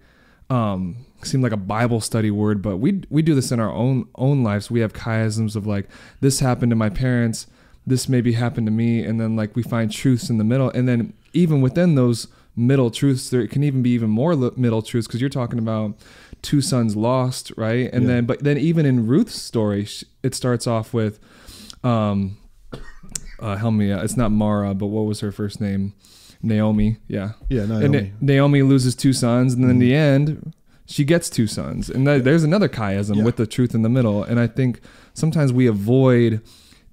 a 0.49 0.53
um 0.53 1.05
seem 1.23 1.41
like 1.41 1.51
a 1.51 1.57
Bible 1.57 2.01
study 2.01 2.29
word, 2.31 2.61
but 2.61 2.77
we 2.77 3.01
we 3.09 3.21
do 3.21 3.33
this 3.35 3.51
in 3.51 3.59
our 3.59 3.71
own 3.71 4.07
own 4.15 4.43
lives. 4.43 4.69
We 4.69 4.79
have 4.81 4.93
chiasms 4.93 5.55
of 5.55 5.65
like 5.65 5.87
this 6.21 6.39
happened 6.39 6.69
to 6.71 6.75
my 6.75 6.89
parents, 6.89 7.47
this 7.85 8.07
maybe 8.09 8.33
happened 8.33 8.67
to 8.67 8.71
me, 8.71 9.03
and 9.03 9.19
then 9.19 9.35
like 9.35 9.55
we 9.55 9.63
find 9.63 9.91
truths 9.91 10.29
in 10.29 10.37
the 10.37 10.43
middle, 10.43 10.69
and 10.71 10.87
then 10.87 11.13
even 11.33 11.61
within 11.61 11.95
those 11.95 12.27
middle 12.55 12.89
truths, 12.89 13.29
there 13.29 13.45
can 13.47 13.63
even 13.63 13.81
be 13.83 13.89
even 13.91 14.09
more 14.09 14.35
middle 14.55 14.81
truths 14.81 15.07
because 15.07 15.19
you're 15.19 15.29
talking 15.29 15.59
about 15.59 15.93
two 16.41 16.61
sons 16.61 16.95
lost, 16.95 17.51
right? 17.57 17.89
And 17.91 18.03
Yeah. 18.03 18.07
then 18.07 18.25
but 18.25 18.43
then 18.43 18.57
even 18.57 18.85
in 18.85 19.07
Ruth's 19.07 19.35
story, 19.41 19.87
it 20.23 20.33
starts 20.35 20.67
off 20.67 20.93
with 20.93 21.19
um 21.83 22.37
uh, 23.39 23.55
help 23.57 23.73
me 23.73 23.91
out. 23.91 24.03
It's 24.03 24.17
not 24.17 24.31
Mara, 24.31 24.73
but 24.73 24.87
what 24.87 25.03
was 25.05 25.19
her 25.21 25.31
first 25.31 25.59
name? 25.61 25.93
Naomi. 26.41 26.97
Yeah. 27.07 27.31
Yeah, 27.49 27.61
And 27.63 27.69
Naomi. 27.91 28.01
Na- 28.01 28.09
Naomi 28.21 28.61
loses 28.61 28.95
two 28.95 29.13
sons, 29.13 29.53
and 29.53 29.63
then 29.63 29.71
in 29.71 29.79
the 29.79 29.95
end, 29.95 30.53
she 30.85 31.03
gets 31.03 31.29
two 31.29 31.47
sons. 31.47 31.89
And 31.89 32.05
that, 32.07 32.23
there's 32.23 32.43
another 32.43 32.69
chiasm 32.69 33.17
Yeah. 33.17 33.23
with 33.23 33.37
the 33.37 33.47
truth 33.47 33.73
in 33.73 33.81
the 33.81 33.89
middle. 33.89 34.23
And 34.23 34.39
I 34.39 34.47
think 34.47 34.79
sometimes 35.13 35.51
we 35.51 35.65
avoid 35.67 36.41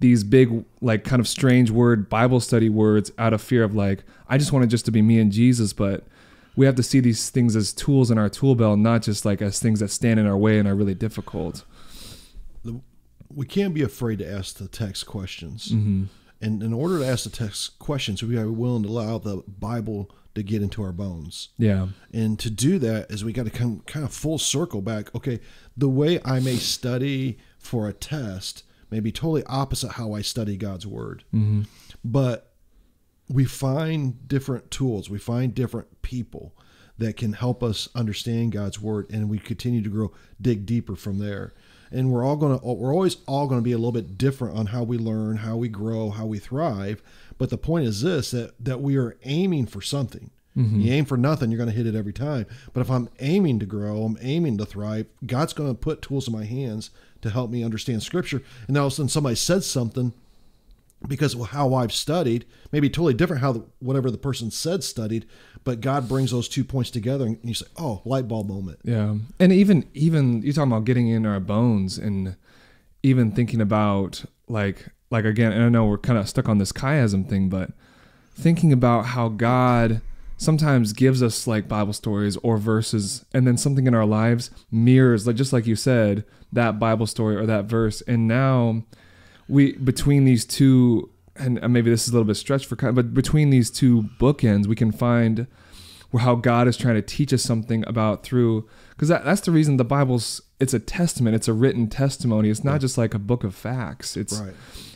these 0.00 0.24
big, 0.24 0.64
like, 0.80 1.04
kind 1.04 1.20
of 1.20 1.28
strange 1.28 1.70
word 1.70 2.08
Bible 2.08 2.40
study 2.40 2.68
words 2.68 3.12
out 3.18 3.32
of 3.32 3.40
fear 3.42 3.62
of 3.62 3.74
like, 3.74 4.02
I 4.28 4.38
just 4.38 4.52
want 4.52 4.64
it 4.64 4.68
just 4.68 4.84
to 4.86 4.90
be 4.90 5.02
me 5.02 5.18
and 5.20 5.30
Jesus, 5.30 5.72
but 5.72 6.04
we 6.56 6.66
have 6.66 6.74
to 6.76 6.82
see 6.82 7.00
these 7.00 7.30
things 7.30 7.54
as 7.54 7.72
tools 7.72 8.10
in 8.10 8.18
our 8.18 8.28
tool 8.28 8.54
belt, 8.54 8.78
not 8.78 9.02
just 9.02 9.24
like 9.24 9.40
as 9.42 9.58
things 9.60 9.80
that 9.80 9.88
stand 9.88 10.18
in 10.18 10.26
our 10.26 10.36
way 10.36 10.58
and 10.58 10.66
are 10.66 10.74
really 10.74 10.94
difficult. 10.94 11.64
We 13.34 13.46
can't 13.46 13.72
be 13.74 13.82
afraid 13.82 14.18
to 14.18 14.30
ask 14.30 14.56
the 14.58 14.68
text 14.68 15.06
questions. 15.06 15.68
Mm-hmm. 15.68 16.04
And 16.42 16.62
in 16.62 16.72
order 16.72 16.98
to 16.98 17.06
ask 17.06 17.24
the 17.24 17.30
text 17.30 17.78
questions, 17.78 18.22
we 18.22 18.36
are 18.36 18.50
willing 18.50 18.82
to 18.82 18.88
allow 18.88 19.18
the 19.18 19.42
Bible 19.46 20.10
to 20.34 20.42
get 20.42 20.62
into 20.62 20.82
our 20.82 20.92
bones. 20.92 21.50
Yeah. 21.56 21.88
And 22.12 22.38
to 22.40 22.50
do 22.50 22.78
that 22.80 23.10
is 23.10 23.24
we 23.24 23.32
got 23.32 23.44
to 23.44 23.50
come 23.50 23.80
kind 23.86 24.04
of 24.04 24.12
full 24.12 24.38
circle 24.38 24.82
back. 24.82 25.14
Okay, 25.14 25.40
the 25.76 25.88
way 25.88 26.20
I 26.24 26.40
may 26.40 26.56
study 26.56 27.38
for 27.58 27.88
a 27.88 27.92
test 27.92 28.64
may 28.90 29.00
be 29.00 29.12
totally 29.12 29.44
opposite 29.44 29.92
how 29.92 30.14
I 30.14 30.22
study 30.22 30.56
God's 30.56 30.86
word. 30.86 31.24
Mm-hmm. 31.32 31.62
But 32.04 32.52
we 33.28 33.44
find 33.44 34.26
different 34.26 34.70
tools, 34.70 35.08
we 35.08 35.18
find 35.18 35.54
different 35.54 36.02
people 36.02 36.54
that 37.02 37.16
can 37.16 37.32
help 37.32 37.62
us 37.62 37.88
understand 37.94 38.52
God's 38.52 38.80
word 38.80 39.10
and 39.10 39.28
we 39.28 39.38
continue 39.38 39.82
to 39.82 39.90
grow 39.90 40.12
dig 40.40 40.66
deeper 40.66 40.96
from 40.96 41.18
there. 41.18 41.52
And 41.90 42.10
we're 42.10 42.24
all 42.24 42.38
to 42.38 42.64
we're 42.64 42.92
always 42.92 43.18
all 43.26 43.46
going 43.46 43.60
to 43.60 43.64
be 43.64 43.72
a 43.72 43.78
little 43.78 43.92
bit 43.92 44.16
different 44.16 44.56
on 44.56 44.66
how 44.66 44.82
we 44.82 44.96
learn, 44.96 45.38
how 45.38 45.56
we 45.56 45.68
grow, 45.68 46.10
how 46.10 46.26
we 46.26 46.38
thrive. 46.38 47.02
But 47.36 47.50
the 47.50 47.58
point 47.58 47.86
is 47.86 48.02
this 48.02 48.30
that 48.30 48.54
that 48.60 48.80
we 48.80 48.96
are 48.96 49.16
aiming 49.24 49.66
for 49.66 49.82
something. 49.82 50.30
Mm-hmm. 50.56 50.80
You 50.80 50.92
aim 50.92 51.04
for 51.06 51.16
nothing, 51.16 51.50
you're 51.50 51.58
going 51.58 51.70
to 51.70 51.76
hit 51.76 51.86
it 51.86 51.94
every 51.94 52.12
time. 52.12 52.46
But 52.74 52.82
if 52.82 52.90
I'm 52.90 53.08
aiming 53.20 53.58
to 53.60 53.66
grow, 53.66 54.04
I'm 54.04 54.18
aiming 54.20 54.58
to 54.58 54.66
thrive, 54.66 55.06
God's 55.24 55.54
going 55.54 55.70
to 55.70 55.74
put 55.74 56.02
tools 56.02 56.26
in 56.26 56.34
my 56.34 56.44
hands 56.44 56.90
to 57.22 57.30
help 57.30 57.50
me 57.50 57.64
understand 57.64 58.02
Scripture. 58.02 58.42
And 58.68 58.76
all 58.76 58.88
of 58.88 58.92
a 58.92 58.96
sudden, 58.96 59.08
somebody 59.08 59.36
said 59.36 59.64
something 59.64 60.12
because 61.08 61.34
how 61.48 61.74
I've 61.74 61.92
studied, 61.92 62.44
maybe 62.70 62.88
totally 62.88 63.14
different 63.14 63.42
how 63.42 63.52
the, 63.52 63.64
whatever 63.80 64.10
the 64.10 64.18
person 64.18 64.50
said 64.50 64.84
studied, 64.84 65.26
but 65.64 65.80
God 65.80 66.08
brings 66.08 66.30
those 66.30 66.48
two 66.48 66.64
points 66.64 66.90
together, 66.90 67.26
and 67.26 67.38
you 67.42 67.54
say, 67.54 67.66
"Oh, 67.76 68.02
light 68.04 68.28
bulb 68.28 68.48
moment." 68.48 68.80
Yeah, 68.84 69.16
and 69.38 69.52
even 69.52 69.88
even 69.94 70.42
you 70.42 70.52
talking 70.52 70.72
about 70.72 70.84
getting 70.84 71.08
in 71.08 71.26
our 71.26 71.40
bones, 71.40 71.98
and 71.98 72.36
even 73.02 73.32
thinking 73.32 73.60
about 73.60 74.24
like 74.48 74.88
like 75.10 75.24
again, 75.24 75.52
and 75.52 75.62
I 75.62 75.68
know 75.68 75.84
we're 75.84 75.98
kind 75.98 76.18
of 76.18 76.28
stuck 76.28 76.48
on 76.48 76.58
this 76.58 76.72
chiasm 76.72 77.28
thing, 77.28 77.48
but 77.48 77.70
thinking 78.34 78.72
about 78.72 79.06
how 79.06 79.28
God 79.28 80.00
sometimes 80.36 80.92
gives 80.92 81.22
us 81.22 81.46
like 81.46 81.68
Bible 81.68 81.92
stories 81.92 82.36
or 82.38 82.56
verses, 82.56 83.24
and 83.32 83.46
then 83.46 83.56
something 83.56 83.86
in 83.86 83.94
our 83.94 84.06
lives 84.06 84.50
mirrors, 84.70 85.26
like 85.26 85.36
just 85.36 85.52
like 85.52 85.66
you 85.66 85.76
said, 85.76 86.24
that 86.52 86.78
Bible 86.78 87.06
story 87.06 87.36
or 87.36 87.46
that 87.46 87.66
verse, 87.66 88.00
and 88.02 88.26
now 88.26 88.82
we 89.48 89.72
between 89.72 90.24
these 90.24 90.44
two, 90.44 91.10
and 91.36 91.60
maybe 91.72 91.90
this 91.90 92.04
is 92.04 92.08
a 92.10 92.12
little 92.12 92.26
bit 92.26 92.36
stretched 92.36 92.66
for, 92.66 92.76
but 92.76 93.14
between 93.14 93.50
these 93.50 93.70
two 93.70 94.02
bookends, 94.18 94.66
we 94.66 94.76
can 94.76 94.92
find 94.92 95.46
how 96.18 96.34
God 96.34 96.68
is 96.68 96.76
trying 96.76 96.96
to 96.96 97.02
teach 97.02 97.32
us 97.32 97.42
something 97.42 97.84
about 97.86 98.22
through 98.22 98.68
because 98.90 99.08
that, 99.08 99.24
that's 99.24 99.40
the 99.40 99.50
reason 99.50 99.78
the 99.78 99.84
Bible's 99.84 100.42
it's 100.60 100.74
a 100.74 100.78
testament, 100.78 101.34
it's 101.34 101.48
a 101.48 101.52
written 101.52 101.88
testimony. 101.88 102.50
It's 102.50 102.62
not 102.62 102.80
just 102.80 102.96
like 102.98 103.14
a 103.14 103.18
book 103.18 103.44
of 103.44 103.54
facts. 103.54 104.16
It's 104.16 104.38
Right. 104.38 104.54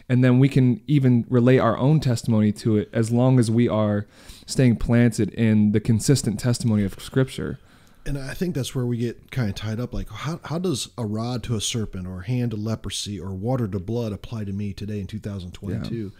and 0.08 0.22
then 0.22 0.38
we 0.38 0.48
can 0.48 0.80
even 0.86 1.24
relate 1.28 1.58
our 1.58 1.76
own 1.76 2.00
testimony 2.00 2.52
to 2.52 2.76
it 2.76 2.88
as 2.92 3.10
long 3.10 3.38
as 3.40 3.50
we 3.50 3.66
are 3.68 4.06
staying 4.46 4.76
planted 4.76 5.30
in 5.30 5.72
the 5.72 5.80
consistent 5.80 6.38
testimony 6.38 6.84
of 6.84 6.94
Scripture. 7.00 7.58
And 8.06 8.18
I 8.18 8.34
think 8.34 8.54
that's 8.54 8.74
where 8.74 8.86
we 8.86 8.98
get 8.98 9.30
kind 9.30 9.48
of 9.48 9.54
tied 9.54 9.80
up. 9.80 9.92
Like, 9.92 10.08
how, 10.08 10.40
how 10.44 10.58
does 10.58 10.88
a 10.96 11.04
rod 11.04 11.42
to 11.44 11.56
a 11.56 11.60
serpent, 11.60 12.06
or 12.06 12.22
hand 12.22 12.52
to 12.52 12.56
leprosy, 12.56 13.20
or 13.20 13.30
water 13.30 13.66
to 13.68 13.78
blood 13.78 14.12
apply 14.12 14.44
to 14.44 14.52
me 14.52 14.72
today 14.72 15.00
in 15.00 15.06
2022? 15.06 16.12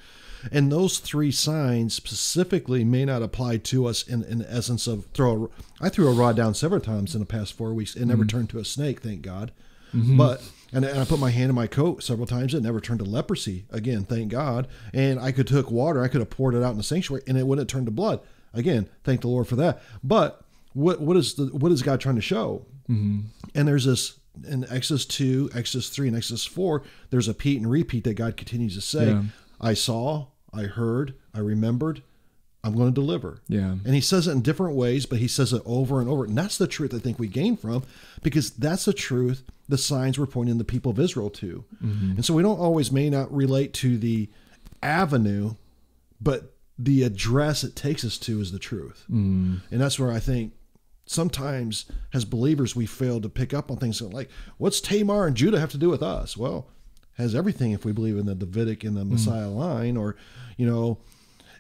And 0.52 0.70
those 0.70 0.98
three 0.98 1.32
signs 1.32 1.94
specifically 1.94 2.84
may 2.84 3.04
not 3.04 3.22
apply 3.22 3.58
to 3.58 3.86
us 3.86 4.06
in, 4.06 4.22
in 4.24 4.38
the 4.38 4.52
essence 4.52 4.86
of 4.86 5.06
throw. 5.06 5.50
A, 5.80 5.84
I 5.86 5.88
threw 5.88 6.08
a 6.08 6.14
rod 6.14 6.36
down 6.36 6.54
several 6.54 6.80
times 6.80 7.14
in 7.14 7.20
the 7.20 7.26
past 7.26 7.54
four 7.54 7.72
weeks. 7.72 7.96
It 7.96 8.06
never 8.06 8.22
mm-hmm. 8.22 8.36
turned 8.36 8.50
to 8.50 8.58
a 8.58 8.64
snake, 8.64 9.00
thank 9.00 9.22
God. 9.22 9.52
Mm-hmm. 9.94 10.16
But 10.16 10.42
and, 10.72 10.84
and 10.84 10.98
I 10.98 11.04
put 11.04 11.20
my 11.20 11.30
hand 11.30 11.50
in 11.50 11.54
my 11.54 11.66
coat 11.66 12.02
several 12.02 12.26
times. 12.26 12.54
It 12.54 12.62
never 12.62 12.80
turned 12.80 13.00
to 13.00 13.04
leprosy 13.04 13.64
again, 13.70 14.04
thank 14.04 14.30
God. 14.30 14.68
And 14.92 15.18
I 15.18 15.32
could 15.32 15.46
took 15.46 15.70
water, 15.70 16.02
I 16.02 16.08
could 16.08 16.20
have 16.20 16.30
poured 16.30 16.54
it 16.54 16.62
out 16.62 16.72
in 16.72 16.76
the 16.76 16.82
sanctuary, 16.82 17.22
and 17.26 17.38
it 17.38 17.46
wouldn't 17.46 17.70
turn 17.70 17.84
to 17.86 17.90
blood 17.90 18.20
again. 18.52 18.88
Thank 19.04 19.22
the 19.22 19.28
Lord 19.28 19.48
for 19.48 19.56
that. 19.56 19.82
But 20.02 20.42
what 20.76 21.00
what 21.00 21.16
is 21.16 21.34
the 21.34 21.46
what 21.46 21.72
is 21.72 21.82
God 21.82 22.00
trying 22.00 22.16
to 22.16 22.20
show? 22.20 22.66
Mm-hmm. 22.88 23.20
And 23.54 23.66
there's 23.66 23.86
this 23.86 24.20
in 24.46 24.66
Exodus 24.70 25.06
two, 25.06 25.48
Exodus 25.54 25.88
three, 25.88 26.08
and 26.08 26.16
Exodus 26.16 26.44
four. 26.44 26.82
There's 27.10 27.28
a 27.28 27.32
repeat 27.32 27.60
and 27.60 27.70
repeat 27.70 28.04
that 28.04 28.14
God 28.14 28.36
continues 28.36 28.74
to 28.74 28.82
say. 28.82 29.06
Yeah. 29.08 29.22
I 29.58 29.72
saw, 29.72 30.26
I 30.52 30.64
heard, 30.64 31.14
I 31.34 31.38
remembered. 31.38 32.02
I'm 32.62 32.74
going 32.74 32.88
to 32.88 32.94
deliver. 32.94 33.40
Yeah. 33.48 33.76
And 33.84 33.94
he 33.94 34.00
says 34.00 34.26
it 34.26 34.32
in 34.32 34.42
different 34.42 34.74
ways, 34.74 35.06
but 35.06 35.18
he 35.18 35.28
says 35.28 35.52
it 35.52 35.62
over 35.64 36.00
and 36.00 36.10
over. 36.10 36.24
And 36.24 36.36
that's 36.36 36.58
the 36.58 36.66
truth 36.66 36.92
I 36.92 36.98
think 36.98 37.16
we 37.18 37.28
gain 37.28 37.56
from 37.56 37.84
because 38.22 38.50
that's 38.50 38.84
the 38.86 38.92
truth 38.92 39.44
the 39.68 39.78
signs 39.78 40.18
were 40.18 40.26
pointing 40.26 40.58
the 40.58 40.64
people 40.64 40.90
of 40.90 40.98
Israel 40.98 41.30
to. 41.30 41.64
And 42.16 42.24
so 42.24 42.34
we 42.34 42.42
don't 42.42 42.58
always 42.58 42.90
may 42.90 43.08
not 43.08 43.32
relate 43.32 43.72
to 43.74 43.96
the 43.96 44.28
avenue, 44.82 45.54
but 46.20 46.54
the 46.76 47.04
address 47.04 47.62
it 47.62 47.76
takes 47.76 48.04
us 48.04 48.18
to 48.18 48.40
is 48.40 48.50
the 48.50 48.58
truth. 48.58 49.04
And 49.70 49.80
that's 49.80 49.98
where 50.00 50.10
I 50.10 50.18
think 50.18 50.52
sometimes 51.06 51.86
as 52.12 52.24
believers 52.24 52.74
we 52.74 52.84
fail 52.84 53.20
to 53.20 53.28
pick 53.28 53.54
up 53.54 53.70
on 53.70 53.76
things 53.76 54.02
like 54.02 54.28
what's 54.58 54.80
Tamar 54.80 55.26
and 55.26 55.36
Judah 55.36 55.60
have 55.60 55.70
to 55.70 55.78
do 55.78 55.88
with 55.88 56.02
us? 56.02 56.36
Well, 56.36 56.68
has 57.16 57.34
everything 57.34 57.72
if 57.72 57.84
we 57.84 57.92
believe 57.92 58.18
in 58.18 58.26
the 58.26 58.34
Davidic 58.34 58.84
and 58.84 58.96
the 58.96 59.02
mm-hmm. 59.02 59.12
Messiah 59.12 59.48
line 59.48 59.96
or 59.96 60.16
you 60.56 60.66
know 60.66 60.98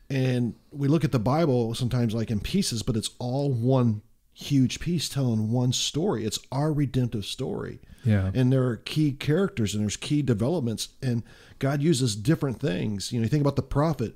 and 0.08 0.54
we 0.70 0.88
look 0.88 1.04
at 1.04 1.12
the 1.12 1.18
Bible 1.18 1.74
sometimes 1.74 2.14
like 2.14 2.30
in 2.30 2.40
pieces, 2.40 2.82
but 2.82 2.96
it's 2.96 3.10
all 3.18 3.50
one 3.50 4.02
huge 4.32 4.80
piece 4.80 5.08
telling 5.08 5.50
one 5.50 5.72
story. 5.72 6.24
It's 6.24 6.38
our 6.52 6.72
redemptive 6.72 7.24
story. 7.24 7.80
Yeah. 8.04 8.30
And 8.34 8.52
there 8.52 8.64
are 8.66 8.76
key 8.76 9.12
characters 9.12 9.74
and 9.74 9.82
there's 9.82 9.96
key 9.96 10.22
developments 10.22 10.90
and 11.02 11.22
God 11.58 11.82
uses 11.82 12.14
different 12.14 12.60
things. 12.60 13.12
You 13.12 13.18
know, 13.18 13.24
you 13.24 13.28
think 13.28 13.40
about 13.40 13.56
the 13.56 13.62
prophet 13.62 14.14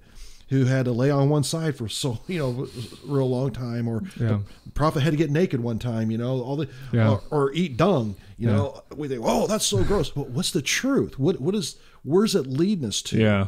who 0.50 0.64
had 0.66 0.84
to 0.84 0.92
lay 0.92 1.10
on 1.10 1.28
one 1.30 1.42
side 1.44 1.76
for 1.76 1.88
so, 1.88 2.18
you 2.28 2.38
know, 2.38 2.68
real 3.06 3.28
long 3.30 3.50
time 3.52 3.88
or 3.88 4.02
Yeah. 4.20 4.40
the 4.66 4.72
prophet 4.72 5.00
had 5.02 5.12
to 5.12 5.16
get 5.16 5.30
naked 5.30 5.60
one 5.60 5.78
time, 5.78 6.10
you 6.10 6.18
know, 6.18 6.40
all 6.42 6.56
the 6.56 6.68
Yeah. 6.92 7.10
or, 7.10 7.22
or 7.30 7.52
eat 7.54 7.76
dung, 7.76 8.16
you 8.36 8.48
Yeah. 8.48 8.56
know. 8.56 8.82
We 8.96 9.08
think, 9.08 9.22
"Oh, 9.24 9.46
that's 9.46 9.64
so 9.66 9.82
gross." 9.84 10.10
But 10.10 10.30
what's 10.30 10.50
the 10.50 10.62
truth? 10.62 11.18
What 11.18 11.40
what 11.40 11.54
is 11.54 11.76
where's 12.04 12.34
it 12.34 12.46
leading 12.46 12.84
us 12.88 13.00
to? 13.02 13.18
Yeah. 13.18 13.46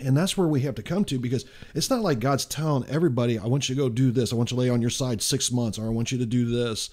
And 0.00 0.16
that's 0.16 0.34
where 0.36 0.48
we 0.48 0.62
have 0.62 0.74
to 0.76 0.82
come 0.82 1.04
to 1.06 1.18
because 1.18 1.44
it's 1.74 1.90
not 1.90 2.00
like 2.00 2.20
God's 2.20 2.46
telling 2.46 2.88
everybody, 2.88 3.38
I 3.38 3.46
want 3.46 3.68
you 3.68 3.74
to 3.74 3.80
go 3.82 3.90
do 3.90 4.10
this. 4.10 4.32
I 4.32 4.36
want 4.36 4.50
you 4.50 4.56
to 4.56 4.60
lay 4.62 4.70
on 4.70 4.80
your 4.80 4.88
side 4.90 5.20
six 5.20 5.52
months, 5.52 5.78
or 5.78 5.84
I 5.84 5.90
want 5.90 6.10
you 6.10 6.16
to 6.18 6.24
do 6.24 6.46
this. 6.46 6.88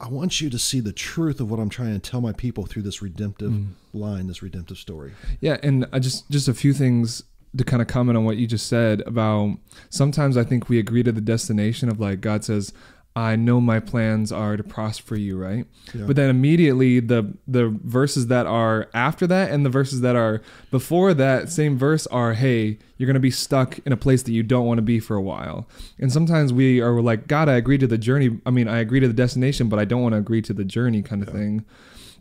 I 0.00 0.08
want 0.08 0.40
you 0.40 0.50
to 0.50 0.58
see 0.58 0.80
the 0.80 0.92
truth 0.92 1.38
of 1.40 1.48
what 1.52 1.60
I'm 1.60 1.68
trying 1.68 1.92
to 1.92 2.00
tell 2.00 2.20
my 2.20 2.32
people 2.32 2.66
through 2.66 2.82
this 2.82 3.00
redemptive 3.00 3.52
Mm. 3.52 3.66
line, 3.92 4.26
this 4.26 4.42
redemptive 4.42 4.76
story. 4.78 5.12
Yeah, 5.40 5.58
and 5.62 5.86
I 5.92 6.00
just 6.00 6.28
just 6.30 6.48
a 6.48 6.52
few 6.54 6.72
things 6.74 7.22
to 7.56 7.64
kind 7.64 7.80
of 7.80 7.88
comment 7.88 8.16
on 8.16 8.24
what 8.24 8.36
you 8.36 8.46
just 8.46 8.66
said 8.66 9.00
about 9.02 9.56
sometimes 9.90 10.36
I 10.36 10.44
think 10.44 10.68
we 10.68 10.78
agree 10.78 11.02
to 11.02 11.12
the 11.12 11.20
destination 11.20 11.88
of 11.88 12.00
like 12.00 12.20
God 12.20 12.44
says, 12.44 12.72
I 13.16 13.36
know 13.36 13.60
my 13.60 13.78
plans 13.78 14.32
are 14.32 14.56
to 14.56 14.64
prosper 14.64 15.14
you, 15.14 15.38
right? 15.38 15.66
Yeah. 15.94 16.06
But 16.06 16.16
then 16.16 16.30
immediately 16.30 16.98
the 16.98 17.32
the 17.46 17.68
verses 17.84 18.26
that 18.26 18.46
are 18.46 18.88
after 18.92 19.26
that 19.28 19.52
and 19.52 19.64
the 19.64 19.70
verses 19.70 20.00
that 20.00 20.16
are 20.16 20.42
before 20.72 21.14
that 21.14 21.48
same 21.48 21.78
verse 21.78 22.08
are, 22.08 22.34
hey, 22.34 22.78
you're 22.96 23.06
gonna 23.06 23.20
be 23.20 23.30
stuck 23.30 23.78
in 23.86 23.92
a 23.92 23.96
place 23.96 24.24
that 24.24 24.32
you 24.32 24.42
don't 24.42 24.66
want 24.66 24.78
to 24.78 24.82
be 24.82 24.98
for 24.98 25.14
a 25.14 25.22
while. 25.22 25.68
And 26.00 26.12
sometimes 26.12 26.52
we 26.52 26.80
are 26.80 27.00
like, 27.00 27.28
God, 27.28 27.48
I 27.48 27.54
agree 27.54 27.78
to 27.78 27.86
the 27.86 27.98
journey. 27.98 28.40
I 28.44 28.50
mean, 28.50 28.66
I 28.66 28.78
agree 28.78 28.98
to 28.98 29.06
the 29.08 29.14
destination, 29.14 29.68
but 29.68 29.78
I 29.78 29.84
don't 29.84 30.02
want 30.02 30.14
to 30.14 30.18
agree 30.18 30.42
to 30.42 30.52
the 30.52 30.64
journey 30.64 31.00
kind 31.00 31.22
of 31.22 31.28
thing. 31.28 31.64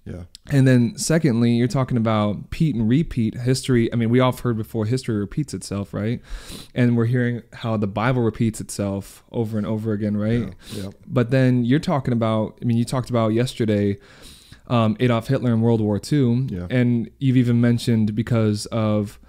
Yeah. 0.05 0.23
And 0.51 0.67
then 0.67 0.97
secondly, 0.97 1.51
you're 1.51 1.67
talking 1.67 1.97
about 1.97 2.49
Pete 2.49 2.75
and 2.75 2.89
repeat 2.89 3.35
history. 3.35 3.91
I 3.91 3.95
mean, 3.95 4.09
we 4.09 4.19
all 4.19 4.31
have 4.31 4.41
heard 4.41 4.57
before 4.57 4.85
history 4.85 5.15
repeats 5.15 5.53
itself, 5.53 5.93
right? 5.93 6.21
And 6.75 6.97
we're 6.97 7.05
hearing 7.05 7.43
how 7.53 7.77
the 7.77 7.87
Bible 7.87 8.21
repeats 8.21 8.59
itself 8.59 9.23
over 9.31 9.57
and 9.57 9.65
over 9.65 9.93
again, 9.93 10.17
right? 10.17 10.53
Yeah. 10.71 10.89
But 11.07 11.31
then 11.31 11.63
you're 11.63 11.79
talking 11.79 12.11
about, 12.11 12.59
I 12.61 12.65
mean, 12.65 12.77
you 12.77 12.85
talked 12.85 13.09
about 13.09 13.29
yesterday 13.29 13.97
um, 14.67 14.97
Adolf 14.99 15.27
Hitler 15.27 15.53
in 15.53 15.61
World 15.61 15.81
War 15.81 15.99
II. 16.11 16.47
Yeah. 16.49 16.67
And 16.69 17.09
you've 17.19 17.37
even 17.37 17.61
mentioned 17.61 18.15
because 18.15 18.65
of 18.67 19.19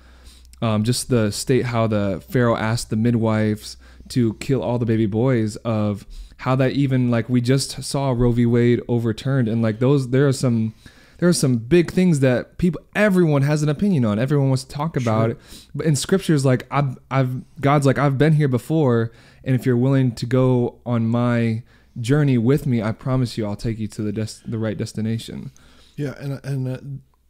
um, 0.63 0.83
just 0.83 1.09
the 1.09 1.31
state 1.31 1.67
how 1.67 1.87
the 1.87 2.23
Pharaoh 2.29 2.57
asked 2.57 2.91
the 2.91 2.97
midwives 2.97 3.77
to 4.09 4.35
kill 4.35 4.63
all 4.63 4.79
the 4.79 4.87
baby 4.87 5.07
boys 5.07 5.57
of 5.57 6.07
how 6.45 6.55
that 6.57 6.73
even 6.73 7.11
like 7.11 7.27
we 7.31 7.41
just 7.41 7.83
saw 7.83 8.11
Roe 8.11 8.33
v. 8.33 8.45
Wade 8.45 8.81
overturned 8.89 9.49
and 9.49 9.63
like 9.63 9.79
those 9.79 10.11
there 10.11 10.27
are 10.29 10.33
some 10.33 10.75
there 11.19 11.29
are 11.29 11.33
some 11.45 11.57
big 11.57 11.91
things 11.91 12.21
that 12.21 12.59
people 12.59 12.81
everyone 12.95 13.43
has 13.43 13.63
an 13.63 13.69
opinion 13.71 14.05
on 14.05 14.19
everyone 14.19 14.49
wants 14.49 14.65
to 14.65 14.71
talk 14.71 14.95
about 14.97 15.31
it 15.31 15.39
but 15.75 15.87
in 15.87 15.97
scriptures 15.97 16.45
like 16.45 16.67
I've 16.71 16.99
I've 17.11 17.33
God's 17.61 17.87
like 17.87 17.99
I've 17.99 18.19
been 18.19 18.35
here 18.35 18.49
before 18.49 19.11
and 19.45 19.55
if 19.55 19.65
you're 19.65 19.83
willing 19.87 20.15
to 20.17 20.27
go 20.27 20.81
on 20.85 21.07
my 21.07 21.63
journey 22.01 22.37
with 22.37 22.67
me 22.67 22.83
I 22.83 22.93
promise 22.93 23.39
you 23.39 23.47
I'll 23.47 23.57
take 23.57 23.79
you 23.79 23.89
to 23.89 24.03
the 24.03 24.13
des- 24.13 24.43
the 24.47 24.59
right 24.59 24.77
destination 24.77 25.51
Yeah. 25.97 26.15
And, 26.19 26.41
and 26.45 26.69
uh, 26.69 26.79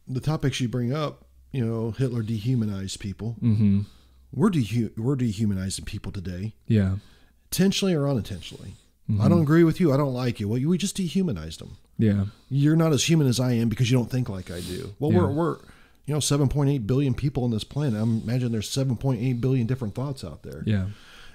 the 0.07 0.19
topics 0.19 0.59
you 0.59 0.67
bring 0.67 0.91
up, 0.93 1.25
you 1.51 1.63
know, 1.65 1.91
Hitler 1.91 2.21
dehumanized 2.23 2.99
people. 2.99 3.37
mm-hmm 3.41 3.81
We're, 4.33 4.49
dehu- 4.51 4.97
we're 4.97 5.15
dehumanizing 5.15 5.85
people 5.85 6.11
today. 6.11 6.53
yeah 6.67 6.95
intentionally 7.51 7.93
or 7.93 8.09
unintentionally. 8.09 8.73
I 9.07 9.11
mm-hmm. 9.11 9.29
don't 9.29 9.41
agree 9.41 9.63
with 9.63 9.79
you. 9.79 9.93
I 9.93 9.97
don't 9.97 10.13
like 10.13 10.39
you. 10.39 10.47
Well, 10.47 10.59
we 10.61 10.77
just 10.77 10.95
dehumanized 10.95 11.59
them. 11.61 11.77
Yeah. 11.97 12.25
You're 12.49 12.75
not 12.75 12.91
as 12.91 13.07
human 13.07 13.27
as 13.27 13.39
I 13.39 13.51
am 13.53 13.69
because 13.69 13.91
you 13.91 13.97
don't 13.97 14.09
think 14.09 14.29
like 14.29 14.49
I 14.49 14.61
do. 14.61 14.95
Well, 14.99 15.11
Yeah. 15.11 15.19
we're 15.19 15.31
we're 15.31 15.57
you 16.05 16.13
know 16.13 16.19
7.8 16.19 16.87
billion 16.87 17.13
people 17.13 17.43
on 17.43 17.51
this 17.51 17.63
planet. 17.63 17.99
I 17.99 18.03
imagine 18.03 18.51
there's 18.51 18.69
7.8 18.69 19.39
billion 19.39 19.67
different 19.67 19.95
thoughts 19.95 20.23
out 20.23 20.43
there. 20.43 20.63
Yeah. 20.65 20.87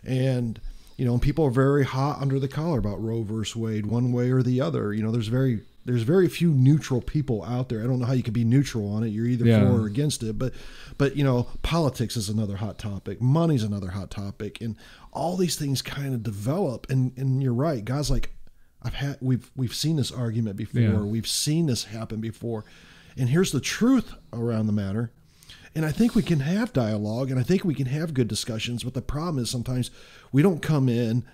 and 0.04 0.60
you 0.96 1.04
know 1.06 1.18
people 1.18 1.44
are 1.46 1.50
very 1.50 1.84
hot 1.84 2.20
under 2.20 2.38
the 2.38 2.48
collar 2.48 2.78
about 2.78 3.02
roe 3.02 3.22
versus 3.22 3.56
wade 3.56 3.86
one 3.86 4.12
way 4.12 4.30
or 4.30 4.42
the 4.42 4.60
other 4.60 4.92
you 4.92 5.02
know 5.02 5.10
there's 5.10 5.28
very 5.28 5.60
there's 5.84 6.02
very 6.02 6.28
few 6.28 6.50
neutral 6.52 7.00
people 7.00 7.42
out 7.44 7.68
there. 7.68 7.80
I 7.82 7.86
don't 7.86 7.98
know 7.98 8.06
how 8.06 8.12
you 8.12 8.22
could 8.22 8.34
be 8.34 8.44
neutral 8.44 8.92
on 8.92 9.02
it. 9.02 9.08
You're 9.08 9.26
either 9.26 9.46
Yeah. 9.46 9.60
for 9.60 9.82
or 9.82 9.86
against 9.86 10.22
it. 10.22 10.38
But 10.38 10.52
but 10.98 11.16
you 11.16 11.24
know 11.24 11.48
politics 11.62 12.16
is 12.16 12.28
another 12.28 12.56
hot 12.56 12.78
topic. 12.78 13.20
Money's 13.20 13.62
another 13.62 13.90
hot 13.90 14.10
topic. 14.10 14.60
And 14.60 14.76
all 15.12 15.36
these 15.36 15.56
things 15.56 15.82
kind 15.82 16.14
of 16.14 16.22
develop. 16.22 16.86
And 16.90 17.12
and 17.16 17.42
you're 17.42 17.54
right. 17.54 17.84
God's 17.84 18.10
like 18.10 18.30
i've 18.82 18.94
had 18.94 19.18
we've 19.20 19.50
we've 19.56 19.74
seen 19.74 19.96
this 19.96 20.10
argument 20.12 20.56
before. 20.56 20.80
Yeah. 20.80 20.98
we've 21.00 21.26
seen 21.28 21.66
this 21.66 21.84
happen 21.84 22.20
before. 22.20 22.64
And 23.16 23.28
here's 23.28 23.50
the 23.52 23.60
truth 23.60 24.14
around 24.32 24.66
the 24.66 24.72
matter. 24.72 25.10
And 25.74 25.86
I 25.86 25.92
think 25.92 26.14
we 26.14 26.22
can 26.22 26.40
have 26.40 26.72
dialogue 26.72 27.30
and 27.30 27.38
I 27.38 27.42
think 27.42 27.64
we 27.64 27.74
can 27.74 27.86
have 27.86 28.12
good 28.14 28.26
discussions, 28.28 28.82
but 28.84 28.94
the 28.94 29.02
problem 29.02 29.42
is 29.42 29.48
sometimes 29.50 29.90
we 30.32 30.42
don't 30.42 30.60
come 30.62 30.88
in 30.88 31.24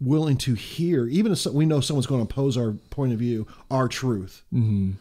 willing 0.00 0.36
to 0.38 0.54
hear, 0.54 1.06
even 1.06 1.32
if 1.32 1.46
we 1.46 1.66
know 1.66 1.80
someone's 1.80 2.06
going 2.06 2.24
to 2.26 2.30
oppose 2.30 2.56
our 2.56 2.72
point 2.90 3.12
of 3.12 3.18
view, 3.18 3.46
our 3.70 3.88
truth. 3.88 4.42
Mm-hmm. 4.52 4.92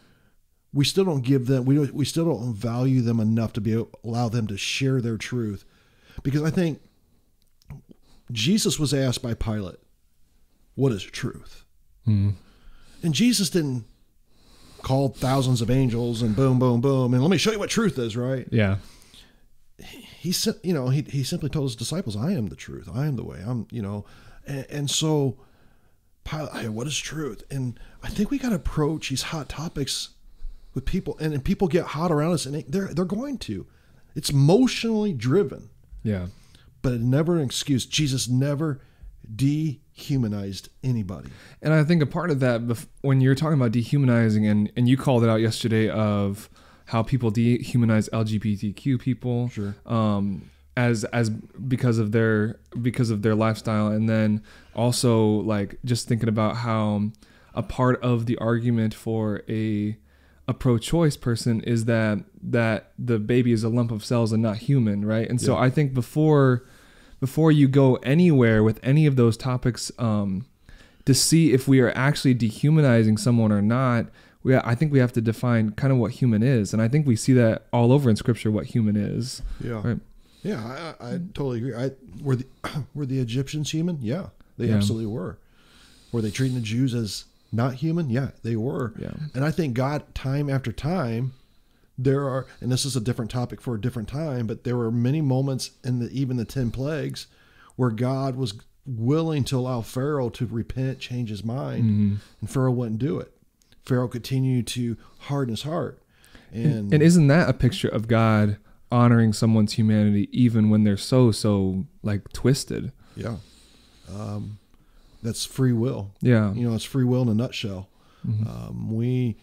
We 0.74 0.86
still 0.86 1.06
don't 1.06 1.24
give 1.24 1.48
them, 1.48 1.66
we, 1.66 1.76
don't, 1.76 1.94
we 1.94 2.06
still 2.06 2.26
don't 2.26 2.54
value 2.54 3.02
them 3.02 3.20
enough 3.20 3.54
to 3.54 3.62
be 3.62 3.74
able, 3.74 3.90
allow 4.04 4.30
them 4.30 4.48
to 4.48 4.58
share 4.58 5.02
their 5.02 5.18
truth. 5.18 5.66
Because 6.24 6.42
I 6.42 6.50
think 6.50 6.82
Jesus 8.32 8.80
was 8.80 8.94
asked 8.94 9.22
by 9.22 9.34
Pilate, 9.34 9.78
What 10.76 10.92
is 10.92 11.04
truth? 11.04 11.64
Mm-hmm. 12.08 12.32
And 13.04 13.14
Jesus 13.14 13.50
didn't 13.50 13.86
call 14.82 15.10
thousands 15.10 15.62
of 15.62 15.70
angels 15.70 16.22
and 16.22 16.36
boom, 16.36 16.60
boom, 16.60 16.82
boom, 16.82 17.14
and 17.14 17.22
let 17.22 17.32
me 17.32 17.38
show 17.38 17.52
you 17.52 17.60
what 17.60 17.70
truth 17.70 17.98
is, 17.98 18.18
right? 18.18 18.48
Yeah. 18.52 18.78
he 19.78 20.32
said, 20.32 20.56
you 20.64 20.74
know, 20.74 20.90
he, 20.90 21.02
he 21.04 21.24
simply 21.24 21.50
told 21.50 21.66
his 21.66 21.76
disciples, 21.76 22.16
I 22.16 22.32
am 22.32 22.48
the 22.48 22.56
truth. 22.56 22.90
I 22.94 23.06
am 23.06 23.16
the 23.16 23.24
way. 23.24 23.42
I'm, 23.46 23.68
you 23.72 23.82
know, 23.82 24.06
and, 24.48 24.66
and 24.70 24.90
so 24.90 25.38
Pilate, 26.24 26.52
hey, 26.54 26.70
what 26.70 26.88
is 26.88 26.98
truth? 26.98 27.44
And 27.52 27.80
I 28.02 28.10
think 28.10 28.32
we 28.32 28.38
got 28.38 28.50
to 28.50 28.56
approach 28.56 29.10
these 29.10 29.24
hot 29.24 29.50
topics 29.50 30.10
with 30.74 30.86
people 30.86 31.18
and, 31.20 31.34
and 31.34 31.44
people 31.44 31.68
get 31.68 31.86
hot 31.88 32.12
around 32.12 32.34
us 32.34 32.46
and 32.46 32.56
they- 32.56 32.66
they're, 32.68 32.94
they're 32.94 33.06
going 33.06 33.38
to, 33.40 33.68
it's 34.16 34.30
emotionally 34.30 35.12
driven, 35.14 35.70
Yeah. 36.04 36.28
but 36.82 36.94
it 36.94 37.02
never 37.02 37.36
an 37.38 37.44
excuse. 37.44 37.86
Jesus 37.86 38.28
never 38.30 38.82
dehumanized 39.36 40.70
anybody. 40.84 41.30
And 41.62 41.74
I 41.74 41.84
think 41.84 42.02
a 42.02 42.06
part 42.06 42.32
of 42.32 42.40
that, 42.40 42.62
when 43.02 43.22
you're 43.22 43.36
talking 43.36 43.58
about 43.60 43.72
dehumanizing, 43.72 44.46
and, 44.48 44.72
and 44.76 44.88
you 44.88 44.98
called 44.98 45.24
it 45.24 45.30
out 45.30 45.42
yesterday 45.42 45.90
of 45.90 46.50
how 46.86 47.04
people 47.04 47.32
dehumanize 47.32 48.10
LGBTQ 48.12 49.00
people, 49.00 49.50
Sure. 49.50 49.76
um, 49.86 50.50
as 50.76 51.04
as 51.06 51.30
because 51.30 52.00
of 52.00 52.12
their 52.12 52.60
because 52.82 53.10
of 53.10 53.22
their 53.22 53.36
lifestyle, 53.36 53.88
and 53.88 54.10
then 54.10 54.42
also 54.76 55.26
like 55.26 55.78
just 55.86 56.08
thinking 56.08 56.30
about 56.30 56.58
how 56.58 57.12
a 57.54 57.64
part 57.64 58.02
of 58.02 58.26
the 58.26 58.38
argument 58.38 58.94
for 58.94 59.44
a 59.48 59.98
a 60.48 60.54
pro-choice 60.54 61.16
person 61.16 61.62
is 61.62 61.86
that 61.86 62.20
that 62.42 62.92
the 63.00 63.18
baby 63.18 63.52
is 63.52 63.64
a 63.64 63.70
lump 63.70 63.92
of 63.92 64.04
cells 64.04 64.34
and 64.34 64.44
not 64.44 64.58
human, 64.58 65.06
right? 65.06 65.30
And 65.30 65.40
so 65.40 65.54
Yeah. 65.54 65.62
I 65.62 65.70
think 65.70 65.94
before 65.94 66.64
before 67.20 67.52
you 67.52 67.70
go 67.70 67.96
anywhere 67.98 68.64
with 68.64 68.80
any 68.84 69.06
of 69.06 69.16
those 69.16 69.38
topics, 69.38 69.92
um, 69.98 70.46
to 71.06 71.14
see 71.14 71.54
if 71.54 71.68
we 71.68 71.80
are 71.80 71.96
actually 71.96 72.34
dehumanizing 72.34 73.18
someone 73.18 73.52
or 73.52 73.62
not, 73.62 74.08
we 74.44 74.56
I 74.56 74.76
think 74.76 74.92
we 74.92 75.00
have 75.00 75.14
to 75.14 75.22
define 75.22 75.72
kind 75.72 75.94
of 75.94 76.00
what 76.00 76.12
human 76.14 76.44
is, 76.44 76.74
and 76.74 76.82
I 76.82 76.88
think 76.88 77.08
we 77.08 77.16
see 77.16 77.34
that 77.34 77.68
all 77.72 77.92
over 77.94 78.10
in 78.10 78.16
Scripture 78.18 78.52
what 78.52 78.66
human 78.68 78.98
is. 78.98 79.42
Yeah. 79.64 79.82
Right. 79.84 80.00
Yeah, 80.44 80.96
I, 81.00 81.06
I 81.06 81.10
I 81.10 81.14
mm. 81.18 81.34
totally 81.34 81.58
agree. 81.60 81.76
I 81.76 81.92
were 82.22 82.36
the 82.36 82.46
were 82.94 83.06
the 83.06 83.20
Egyptians 83.20 83.72
human? 83.72 84.00
Yeah, 84.02 84.28
they 84.58 84.68
Yeah. 84.68 84.76
absolutely 84.76 85.08
were. 85.08 85.38
Were 86.12 86.22
they 86.22 86.32
treating 86.32 86.56
the 86.56 86.62
Jews 86.62 86.94
as 86.94 87.26
not 87.52 87.76
human? 87.76 88.10
Yeah, 88.10 88.32
they 88.44 88.56
were. 88.56 88.94
Yeah. 89.00 89.14
And 89.34 89.44
I 89.44 89.52
think 89.52 89.74
God, 89.74 90.14
time 90.14 90.50
after 90.50 90.72
time, 90.72 91.34
there 91.98 92.28
are, 92.28 92.46
and 92.62 92.72
this 92.72 92.86
is 92.86 92.96
a 92.96 93.02
different 93.02 93.32
topic 93.32 93.62
for 93.62 93.76
a 93.76 93.82
different 93.82 94.10
time, 94.10 94.46
but 94.46 94.64
there 94.64 94.78
were 94.78 94.92
many 94.92 95.22
moments 95.22 95.72
in 95.84 96.00
the 96.00 96.10
even 96.12 96.38
the 96.38 96.46
ten 96.46 96.72
plagues 96.72 97.28
where 97.76 97.90
God 97.90 98.36
was 98.36 98.54
willing 98.86 99.44
to 99.46 99.58
allow 99.58 99.82
Pharaoh 99.82 100.30
to 100.30 100.46
repent, 100.46 101.00
change 101.00 101.30
his 101.30 101.44
mind, 101.44 101.84
mm-hmm. 101.84 102.16
and 102.42 102.50
Pharaoh 102.50 102.72
wouldn't 102.72 103.00
do 103.00 103.20
it. 103.20 103.32
Pharaoh 103.86 104.08
continued 104.08 104.68
to 104.68 104.98
harden 105.20 105.54
his 105.54 105.64
heart, 105.64 106.00
and, 106.52 106.94
And 106.94 107.02
isn't 107.02 107.28
that 107.28 107.50
a 107.50 107.54
picture 107.54 107.88
of 107.88 108.08
God 108.08 108.58
honoring 108.94 109.34
someone's 109.34 109.74
humanity 109.74 110.30
even 110.32 110.70
when 110.70 110.84
they're 110.84 110.96
so 110.98 111.32
so 111.32 111.86
like 112.04 112.32
twisted? 112.32 112.92
yeah, 113.16 113.38
um, 114.14 114.60
that's 115.22 115.46
free 115.46 115.74
will. 115.74 116.12
Yeah. 116.22 116.54
you 116.54 116.68
know 116.68 116.76
it's 116.76 116.86
free 116.86 117.04
will 117.04 117.24
in 117.24 117.30
a 117.30 117.34
nutshell. 117.34 117.90
Um, 118.26 118.94
we 118.96 119.36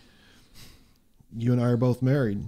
you 1.37 1.53
and 1.53 1.61
i 1.61 1.67
are 1.67 1.77
both 1.77 2.01
married. 2.01 2.43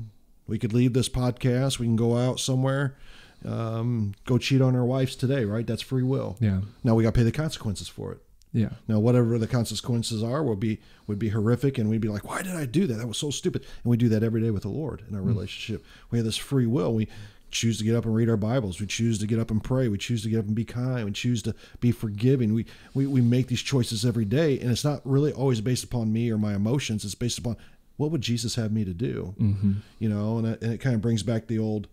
We 0.47 0.59
could 0.59 0.73
leave 0.73 0.93
this 0.95 1.09
podcast. 1.09 1.79
We 1.79 1.87
can 1.87 1.97
go 1.97 2.17
out 2.17 2.41
somewhere. 2.41 2.97
Um, 3.45 4.15
go 4.25 4.39
cheat 4.39 4.63
on 4.63 4.75
our 4.77 4.85
wives 4.85 5.17
today 5.17 5.45
right? 5.45 5.67
That's 5.67 5.83
free 5.83 6.05
will. 6.05 6.37
Yeah. 6.41 6.61
now 6.85 6.95
we 6.95 7.03
got 7.03 7.13
to 7.13 7.19
pay 7.19 7.25
the 7.25 7.33
consequences 7.33 7.89
for 7.89 8.13
it 8.13 8.21
Yeah. 8.55 8.71
now 8.87 8.99
whatever 8.99 9.39
the 9.39 9.47
consequences 9.47 10.23
are 10.23 10.43
would 10.43 10.61
be 10.61 10.79
would 11.07 11.19
be 11.19 11.31
horrific 11.31 11.79
and 11.79 11.89
we'd 11.89 12.03
be 12.03 12.09
like 12.09 12.29
why 12.29 12.43
did 12.43 12.55
i 12.55 12.67
do 12.67 12.87
that? 12.87 12.95
That 12.95 13.07
was 13.07 13.19
so 13.19 13.31
stupid. 13.31 13.63
And 13.63 13.91
we 13.91 13.97
do 13.97 14.09
that 14.11 14.23
every 14.23 14.41
day 14.43 14.51
with 14.51 14.63
the 14.63 14.69
lord 14.69 15.03
in 15.09 15.15
our 15.17 15.23
relationship. 15.23 15.85
We 16.11 16.19
have 16.19 16.27
this 16.27 16.37
free 16.37 16.67
will. 16.67 16.93
We 16.95 17.09
choose 17.51 17.79
to 17.79 17.85
get 17.85 17.95
up 17.95 18.07
and 18.07 18.15
read 18.15 18.31
our 18.31 18.37
bibles. 18.39 18.81
We 18.81 18.87
choose 18.87 19.19
to 19.19 19.27
get 19.27 19.39
up 19.39 19.51
and 19.51 19.63
pray. 19.63 19.87
We 19.89 19.99
choose 19.99 20.23
to 20.23 20.31
get 20.31 20.39
up 20.39 20.47
and 20.47 20.55
be 20.55 20.65
kind. 20.65 21.05
We 21.05 21.13
choose 21.13 21.43
to 21.43 21.55
be 21.81 21.93
forgiving. 21.93 22.55
We 22.55 22.67
we, 22.95 23.07
we 23.07 23.21
make 23.21 23.49
these 23.49 23.63
choices 23.63 24.05
every 24.05 24.25
day 24.25 24.59
and 24.61 24.71
it's 24.71 24.85
not 24.85 25.01
really 25.05 25.33
always 25.33 25.61
based 25.61 25.85
upon 25.85 26.13
me 26.13 26.31
or 26.31 26.39
my 26.39 26.55
emotions. 26.55 27.05
It's 27.05 27.15
based 27.15 27.39
upon 27.39 27.57
what 27.97 28.11
would 28.11 28.23
jesus 28.23 28.55
have 28.57 28.73
me 28.73 28.85
to 28.85 28.95
do? 28.95 29.35
Mm-hmm. 29.39 29.73
you 29.99 30.09
know 30.09 30.39
and 30.39 30.47
it, 30.49 30.63
and 30.63 30.73
it 30.73 30.79
kind 30.79 30.95
of 30.95 31.01
brings 31.03 31.23
back 31.23 31.47
the 31.47 31.59
old 31.59 31.89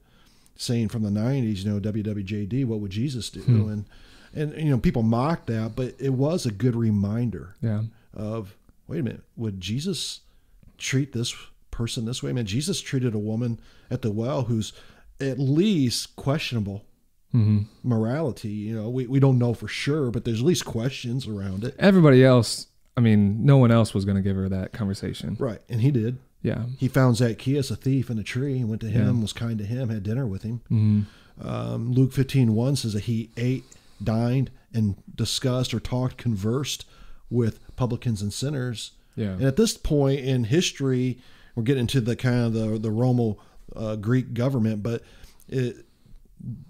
saying 0.56 0.90
from 0.90 1.04
the 1.04 1.10
90s 1.10 1.64
you 1.64 1.70
know 1.72 1.80
wwjd 1.80 2.66
what 2.66 2.80
would 2.82 2.92
jesus 2.92 3.30
do? 3.30 3.42
And 3.70 3.86
and 4.34 4.54
you 4.58 4.70
know 4.70 4.78
people 4.78 5.04
mocked 5.04 5.48
that 5.48 5.76
but 5.76 5.96
it 6.00 6.14
was 6.14 6.46
a 6.46 6.52
good 6.52 6.76
reminder 6.76 7.56
Yeah. 7.62 7.84
of 8.14 8.56
wait 8.88 9.00
a 9.00 9.04
minute 9.04 9.24
would 9.36 9.60
jesus 9.62 10.22
treat 10.78 11.12
this 11.14 11.36
person 11.72 12.06
this 12.06 12.22
way 12.24 12.32
man 12.34 12.46
jesus 12.46 12.82
treated 12.82 13.14
a 13.14 13.20
woman 13.20 13.60
at 13.92 14.02
the 14.02 14.12
well 14.12 14.44
who's 14.44 14.74
at 15.20 15.40
least 15.40 16.16
questionable 16.16 16.86
Mm-hmm. 17.32 17.60
morality 17.88 18.50
you 18.50 18.76
know 18.76 18.90
we, 18.90 19.06
we 19.06 19.20
don't 19.20 19.38
know 19.38 19.54
for 19.54 19.68
sure 19.68 20.10
but 20.10 20.26
there's 20.26 20.40
at 20.40 20.46
least 20.48 20.66
questions 20.66 21.28
around 21.28 21.64
it 21.64 21.76
Everybody 21.78 22.24
else, 22.26 22.66
I 22.98 23.02
mean, 23.02 23.46
no 23.46 23.58
one 23.58 23.70
else 23.72 23.94
was 23.94 24.04
going 24.04 24.16
to 24.18 24.24
give 24.24 24.36
her 24.36 24.50
that 24.50 24.72
conversation. 24.74 25.36
right 25.40 25.62
and 25.70 25.80
he 25.82 25.92
did 25.92 26.18
Yeah. 26.42 26.64
he 26.80 26.88
found 26.88 27.18
zacchaeus 27.18 27.70
a 27.70 27.76
thief 27.76 28.10
in 28.10 28.18
a 28.18 28.24
tree 28.24 28.58
and 28.58 28.68
went 28.68 28.82
to 28.82 28.90
him 28.90 29.18
Yeah. 29.18 29.22
was 29.22 29.32
kind 29.34 29.60
to 29.60 29.64
him 29.64 29.90
had 29.90 30.02
dinner 30.02 30.26
with 30.26 30.42
him 30.42 30.62
Mm-hmm. 30.72 31.48
um, 31.48 31.92
luke 31.92 32.14
15 32.14 32.56
1 32.56 32.76
says 32.78 32.94
that 32.94 33.04
he 33.04 33.30
ate 33.38 33.64
dined 34.04 34.52
and 34.74 34.96
discussed 35.16 35.74
or 35.74 35.80
talked 35.80 36.18
conversed 36.18 36.86
with 37.30 37.60
publicans 37.76 38.22
and 38.22 38.32
sinners 38.34 38.92
Yeah. 39.16 39.32
And 39.32 39.44
at 39.44 39.56
this 39.56 39.78
point 39.78 40.20
in 40.22 40.46
history, 40.46 41.20
we're 41.56 41.64
getting 41.64 41.82
into 41.82 42.02
the 42.02 42.16
kind 42.16 42.46
of 42.46 42.54
the 42.54 42.80
the 42.80 42.90
Romo 42.90 43.38
uh, 43.76 43.96
Greek 43.98 44.34
government, 44.34 44.82
but 44.84 45.04
it, 45.48 45.86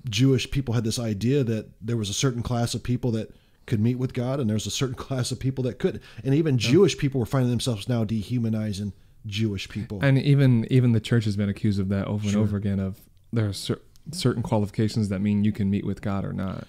Jewish 0.09 0.49
people 0.49 0.73
had 0.73 0.83
this 0.83 0.97
idea 0.99 1.43
that 1.43 1.69
there 1.81 1.97
was 1.97 2.09
a 2.09 2.13
certain 2.13 2.41
class 2.41 2.73
of 2.73 2.81
people 2.83 3.11
that 3.11 3.33
could 3.67 3.79
meet 3.79 3.99
with 3.99 4.13
God, 4.13 4.39
and 4.39 4.49
there's 4.49 4.65
a 4.65 4.71
certain 4.71 4.95
class 5.07 5.31
of 5.31 5.39
people 5.39 5.63
that 5.65 5.77
couldn't. 5.79 6.01
And 6.23 6.33
even 6.33 6.57
Jewish 6.57 6.97
people 6.97 7.19
were 7.19 7.25
finding 7.25 7.51
themselves 7.51 7.87
now 7.87 8.03
dehumanizing 8.03 8.93
Jewish 9.27 9.69
people. 9.69 9.99
And 10.01 10.17
even 10.17 10.65
even 10.71 10.93
the 10.93 10.99
church 10.99 11.25
has 11.25 11.35
been 11.35 11.49
accused 11.49 11.79
of 11.79 11.89
that 11.89 12.07
over 12.07 12.27
Sure. 12.27 12.39
and 12.39 12.47
over 12.47 12.57
again. 12.57 12.79
Of 12.79 12.99
there 13.31 13.47
are 13.47 13.53
cer- 13.53 13.81
certain 14.11 14.41
qualifications 14.41 15.09
that 15.09 15.19
mean 15.19 15.43
you 15.43 15.51
can 15.51 15.69
meet 15.69 15.85
with 15.85 16.01
God 16.01 16.25
or 16.25 16.33
not. 16.33 16.67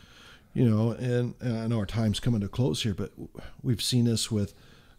You 0.54 0.68
know, 0.68 0.90
and, 0.92 1.34
and 1.40 1.58
I 1.58 1.66
know 1.66 1.78
our 1.78 1.86
time's 1.86 2.20
coming 2.20 2.40
to 2.40 2.48
close 2.48 2.82
here, 2.82 2.94
but 2.94 3.12
we've 3.62 3.82
seen 3.82 4.04
this 4.04 4.30
with 4.30 4.54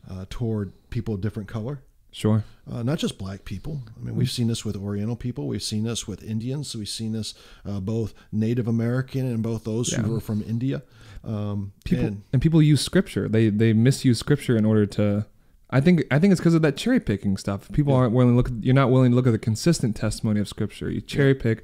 uh, 0.09 0.25
toward 0.29 0.71
people 0.89 1.13
of 1.15 1.21
different 1.21 1.47
color. 1.49 1.81
Sure. 2.13 2.43
uh, 2.69 2.83
not 2.83 2.99
just 2.99 3.17
black 3.17 3.45
people. 3.45 3.83
I 3.97 4.03
mean, 4.03 4.15
we've 4.17 4.29
seen 4.29 4.47
this 4.47 4.65
with 4.65 4.75
Oriental 4.75 5.15
people. 5.15 5.47
We've 5.47 5.63
seen 5.63 5.83
this 5.85 6.07
with 6.09 6.21
Indians. 6.23 6.75
We've 6.75 6.89
seen 6.89 7.13
this 7.13 7.33
uh, 7.65 7.79
both 7.79 8.13
Native 8.33 8.67
American 8.67 9.25
and 9.25 9.41
both 9.41 9.63
those 9.63 9.93
Yeah. 9.93 10.01
who 10.01 10.11
were 10.11 10.19
from 10.19 10.43
India. 10.43 10.81
Um, 11.23 11.71
People 11.85 12.05
and 12.05 12.23
and, 12.33 12.41
people 12.41 12.61
use 12.61 12.81
scripture. 12.81 13.29
They 13.29 13.49
they 13.49 13.71
misuse 13.71 14.19
scripture 14.19 14.57
in 14.57 14.65
order 14.65 14.85
to. 14.87 15.25
I 15.69 15.79
think 15.79 16.03
I 16.11 16.19
think 16.19 16.31
it's 16.33 16.41
because 16.41 16.53
of 16.55 16.61
that 16.63 16.75
cherry 16.75 16.99
picking 16.99 17.37
stuff. 17.37 17.71
People 17.71 17.93
Yeah. 17.93 17.99
aren't 17.99 18.13
willing 18.13 18.33
to 18.33 18.35
look. 18.35 18.49
You're 18.59 18.75
not 18.75 18.91
willing 18.91 19.11
to 19.11 19.15
look 19.15 19.27
at 19.27 19.31
the 19.31 19.37
consistent 19.39 19.95
testimony 19.95 20.41
of 20.41 20.49
scripture. 20.49 20.89
You 20.89 20.99
cherry 20.99 21.33
pick 21.35 21.63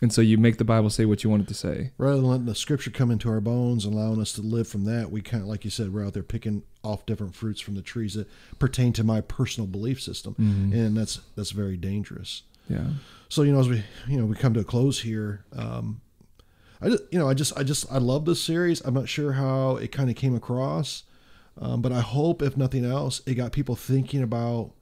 And 0.00 0.12
so 0.12 0.20
you 0.20 0.36
make 0.36 0.58
the 0.58 0.64
Bible 0.64 0.90
say 0.90 1.06
what 1.06 1.24
you 1.24 1.30
want 1.30 1.42
it 1.42 1.48
to 1.48 1.54
say. 1.54 1.92
Rather 1.96 2.16
than 2.16 2.26
letting 2.26 2.46
the 2.46 2.54
scripture 2.54 2.90
come 2.90 3.10
into 3.10 3.30
our 3.30 3.40
bones 3.40 3.86
and 3.86 3.94
allowing 3.94 4.20
us 4.20 4.32
to 4.34 4.42
live 4.42 4.68
from 4.68 4.84
that, 4.84 5.10
we 5.10 5.22
kind 5.22 5.42
of, 5.42 5.48
like 5.48 5.64
you 5.64 5.70
said, 5.70 5.94
we're 5.94 6.04
out 6.04 6.12
there 6.12 6.22
picking 6.22 6.62
off 6.84 7.06
different 7.06 7.34
fruits 7.34 7.60
from 7.62 7.74
the 7.74 7.82
trees 7.82 8.14
that 8.14 8.28
pertain 8.58 8.92
to 8.92 9.02
my 9.02 9.20
personal 9.22 9.66
belief 9.66 10.00
system, 10.00 10.34
and 10.72 10.96
that's 10.96 11.20
that's 11.34 11.50
very 11.50 11.76
dangerous. 11.78 12.42
Yeah. 12.68 12.88
So 13.28 13.42
you 13.42 13.52
know, 13.52 13.60
as 13.60 13.68
we 13.68 13.82
you 14.06 14.18
know 14.18 14.26
we 14.26 14.36
come 14.36 14.52
to 14.54 14.60
a 14.60 14.64
close 14.64 15.00
here, 15.00 15.44
um, 15.56 16.00
I 16.80 16.90
just 16.90 17.04
you 17.10 17.18
know 17.18 17.28
I 17.28 17.34
just 17.34 17.56
I 17.56 17.62
just 17.62 17.90
I 17.90 17.98
love 17.98 18.24
this 18.26 18.42
series. 18.42 18.82
I'm 18.82 18.94
not 18.94 19.08
sure 19.08 19.32
how 19.32 19.76
it 19.76 19.92
kind 19.92 20.10
of 20.10 20.16
came 20.16 20.34
across, 20.34 21.04
um, 21.58 21.80
but 21.80 21.90
I 21.90 22.00
hope 22.00 22.42
if 22.42 22.56
nothing 22.56 22.84
else, 22.84 23.22
it 23.26 23.34
got 23.34 23.52
people 23.52 23.76
thinking 23.76 24.22
about 24.22 24.72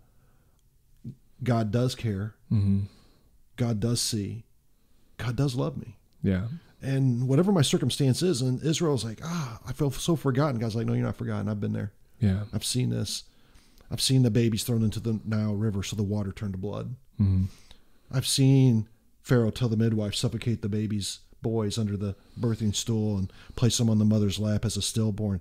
God 1.43 1.71
does 1.71 1.95
care, 1.95 2.35
hmm 2.49 2.81
God 3.57 3.79
does 3.79 4.03
see, 4.03 4.45
God 5.17 5.37
does 5.37 5.55
love 5.55 5.77
me. 5.77 5.97
Yeah. 6.23 6.47
And 6.83 7.29
whatever 7.29 7.51
my 7.53 7.63
circumstance 7.63 8.23
is, 8.23 8.43
and 8.43 8.63
Israel's 8.63 9.05
like, 9.05 9.21
ah, 9.25 9.59
I 9.67 9.73
feel 9.73 9.91
so 9.91 10.17
forgotten. 10.17 10.59
God's 10.59 10.77
like, 10.77 10.87
no, 10.87 10.93
you're 10.93 11.05
not 11.07 11.17
forgotten. 11.17 11.49
I've 11.49 11.61
been 11.61 11.73
there. 11.73 11.93
Yeah. 12.21 12.45
I've 12.53 12.65
seen 12.65 12.91
this. 12.91 13.25
I've 13.91 14.01
seen 14.01 14.23
the 14.23 14.31
babies 14.31 14.65
thrown 14.65 14.83
into 14.83 15.01
the 15.01 15.21
Nile 15.25 15.55
River 15.55 15.83
so 15.83 15.97
the 15.97 16.03
water 16.03 16.33
turned 16.33 16.55
to 16.55 16.59
blood. 16.59 16.97
hmm 17.19 17.45
I've 18.13 18.27
seen 18.27 18.87
Pharaoh 19.23 19.51
tell 19.51 19.69
the 19.69 19.77
midwife 19.77 20.15
suffocate 20.15 20.63
the 20.63 20.69
babies, 20.69 21.21
boys, 21.43 21.79
under 21.79 21.97
the 21.97 22.15
birthing 22.39 22.75
stool 22.75 23.17
and 23.17 23.33
place 23.57 23.79
them 23.79 23.89
on 23.91 23.99
the 23.99 24.05
mother's 24.05 24.39
lap 24.39 24.65
as 24.65 24.77
a 24.77 24.83
stillborn, 24.83 25.41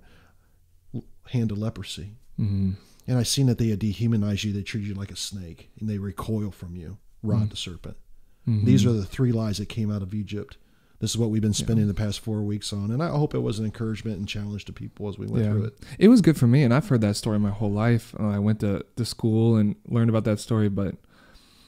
hand 1.30 1.50
of 1.52 1.58
leprosy. 1.58 2.16
hmm 2.36 2.72
And 3.06 3.18
I've 3.18 3.28
seen 3.28 3.46
that 3.46 3.58
they 3.58 3.76
dehumanize 3.76 4.44
you, 4.44 4.52
they 4.52 4.62
treat 4.62 4.84
you 4.84 4.94
like 4.94 5.10
a 5.12 5.16
snake, 5.16 5.70
and 5.78 5.88
they 5.88 5.98
recoil 5.98 6.50
from 6.50 6.74
you, 6.74 6.98
rod 7.22 7.50
to 7.50 7.56
serpent. 7.56 7.96
Mhm. 8.46 8.64
These 8.64 8.84
are 8.86 8.92
the 8.92 9.04
three 9.04 9.32
lies 9.32 9.58
that 9.58 9.68
came 9.68 9.90
out 9.90 10.02
of 10.02 10.14
Egypt. 10.14 10.56
This 11.00 11.10
is 11.10 11.18
what 11.18 11.30
we've 11.30 11.42
been 11.42 11.52
spending 11.52 11.86
the 11.86 11.92
past 11.94 12.20
four 12.20 12.42
weeks 12.42 12.72
on, 12.72 12.90
and 12.90 13.02
I 13.02 13.08
hope 13.08 13.34
it 13.34 13.40
was 13.40 13.58
an 13.58 13.64
encouragement 13.66 14.18
and 14.18 14.28
challenge 14.28 14.64
to 14.66 14.72
people 14.72 15.08
as 15.08 15.18
we 15.18 15.26
went 15.26 15.44
Yeah. 15.44 15.50
through 15.52 15.64
it. 15.64 15.78
It 15.98 16.08
was 16.08 16.20
good 16.22 16.36
for 16.36 16.46
me, 16.46 16.62
and 16.62 16.72
I've 16.72 16.88
heard 16.88 17.00
that 17.02 17.16
story 17.16 17.38
my 17.38 17.50
whole 17.50 17.70
life. 17.72 18.14
Uh, 18.18 18.28
I 18.28 18.38
went 18.38 18.60
to, 18.60 18.84
to 18.96 19.04
school 19.04 19.56
and 19.56 19.74
learned 19.88 20.08
about 20.08 20.24
that 20.24 20.40
story, 20.40 20.68
but 20.68 20.96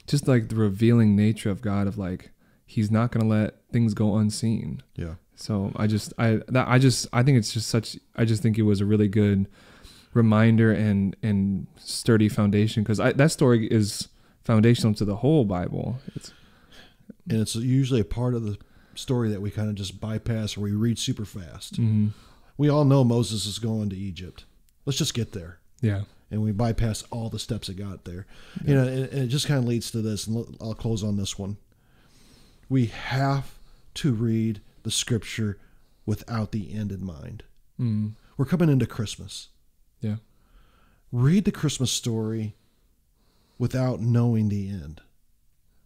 just 0.07 0.27
like 0.29 0.49
the 0.49 0.55
revealing 0.57 1.17
nature 1.17 1.51
of 1.51 1.61
God, 1.61 1.87
of 1.87 1.99
like 1.99 2.31
He's 2.69 2.91
not 2.91 3.13
going 3.13 3.23
to 3.23 3.29
let 3.29 3.55
things 3.71 3.95
go 3.95 4.17
unseen. 4.17 4.83
Yeah, 4.97 5.15
So 5.37 5.71
I 5.77 5.87
just 5.87 6.13
I 6.19 6.41
that 6.49 6.67
I 6.67 6.79
just 6.81 7.07
I 7.13 7.23
think 7.23 7.39
it's 7.39 7.53
just 7.53 7.69
such 7.69 7.97
I 8.17 8.25
just 8.25 8.43
think 8.43 8.59
it 8.59 8.63
was 8.63 8.81
a 8.81 8.85
really 8.87 9.07
good 9.07 9.47
reminder 10.15 10.73
and 10.73 11.15
and 11.23 11.67
sturdy 11.79 12.29
foundation 12.29 12.83
because 12.83 12.99
that 12.99 13.31
story 13.31 13.67
is 13.69 14.09
foundational 14.43 14.95
to 14.95 15.05
the 15.05 15.17
whole 15.17 15.45
Bible. 15.45 15.99
It's 16.17 16.33
and 17.29 17.41
it's 17.41 17.55
usually 17.57 18.01
a 18.01 18.05
part 18.05 18.35
of 18.35 18.45
the 18.45 18.57
story 18.95 19.29
that 19.31 19.41
we 19.43 19.51
kind 19.51 19.69
of 19.69 19.75
just 19.75 20.01
bypass 20.01 20.57
or 20.57 20.61
we 20.63 20.73
read 20.73 20.99
super 20.99 21.25
fast. 21.25 21.81
mhm. 21.81 22.11
We 22.59 22.71
all 22.71 22.85
know 22.87 23.05
Moses 23.05 23.45
is 23.45 23.59
going 23.59 23.91
to 23.91 23.97
Egypt. 23.97 24.45
Let's 24.87 24.99
just 24.99 25.15
get 25.15 25.33
there. 25.33 25.59
yeah 25.81 26.03
and 26.31 26.43
we 26.43 26.51
bypass 26.51 27.05
all 27.13 27.29
the 27.29 27.39
steps 27.39 27.69
that 27.69 27.77
got 27.77 28.05
there. 28.05 28.27
You 28.65 28.75
know, 28.75 28.83
and, 28.87 29.05
and 29.11 29.23
it 29.23 29.27
just 29.29 29.47
kind 29.47 29.59
of 29.59 29.65
leads 29.65 29.93
to 29.93 30.03
this, 30.03 30.27
and 30.27 30.57
I'll 30.61 30.75
close 30.75 31.05
on 31.05 31.17
this 31.17 31.39
one. 31.39 31.57
We 32.69 32.87
have 32.87 33.55
to 33.95 34.13
read 34.13 34.61
the 34.83 34.91
scripture 34.91 35.57
without 36.05 36.51
the 36.51 36.75
end 36.75 36.91
in 36.91 37.05
mind. 37.05 37.45
mm. 37.81 38.13
We're 38.37 38.45
coming 38.45 38.69
into 38.69 38.87
Christmas. 38.87 39.49
yeah 40.01 40.17
Read 41.13 41.45
the 41.45 41.53
Christmas 41.53 41.93
story 41.93 42.55
without 43.59 44.01
knowing 44.01 44.49
the 44.49 44.69
end. 44.69 45.01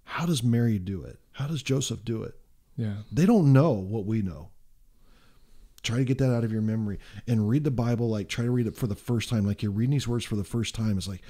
How 0.04 0.24
does 0.26 0.42
Mary 0.42 0.78
do 0.78 1.02
it? 1.04 1.18
How 1.32 1.46
does 1.46 1.62
Joseph 1.62 2.04
do 2.04 2.22
it? 2.22 2.34
yeah 2.76 2.94
They 3.12 3.26
don't 3.26 3.52
know 3.52 3.72
what 3.72 4.06
we 4.06 4.22
know. 4.22 4.48
Try 5.82 5.96
to 5.98 6.04
get 6.04 6.18
that 6.18 6.34
out 6.34 6.44
of 6.44 6.52
your 6.52 6.60
memory 6.62 6.98
and 7.26 7.48
read 7.48 7.64
the 7.64 7.70
Bible 7.70 8.10
like 8.10 8.28
try 8.28 8.44
to 8.44 8.50
read 8.50 8.66
it 8.66 8.76
for 8.76 8.86
the 8.86 8.94
first 8.94 9.28
time. 9.30 9.46
Like 9.46 9.62
you're 9.62 9.72
reading 9.72 9.92
these 9.92 10.06
words 10.08 10.24
for 10.26 10.36
the 10.36 10.44
first 10.44 10.74
time. 10.74 10.98
It's 10.98 11.08
like, 11.08 11.22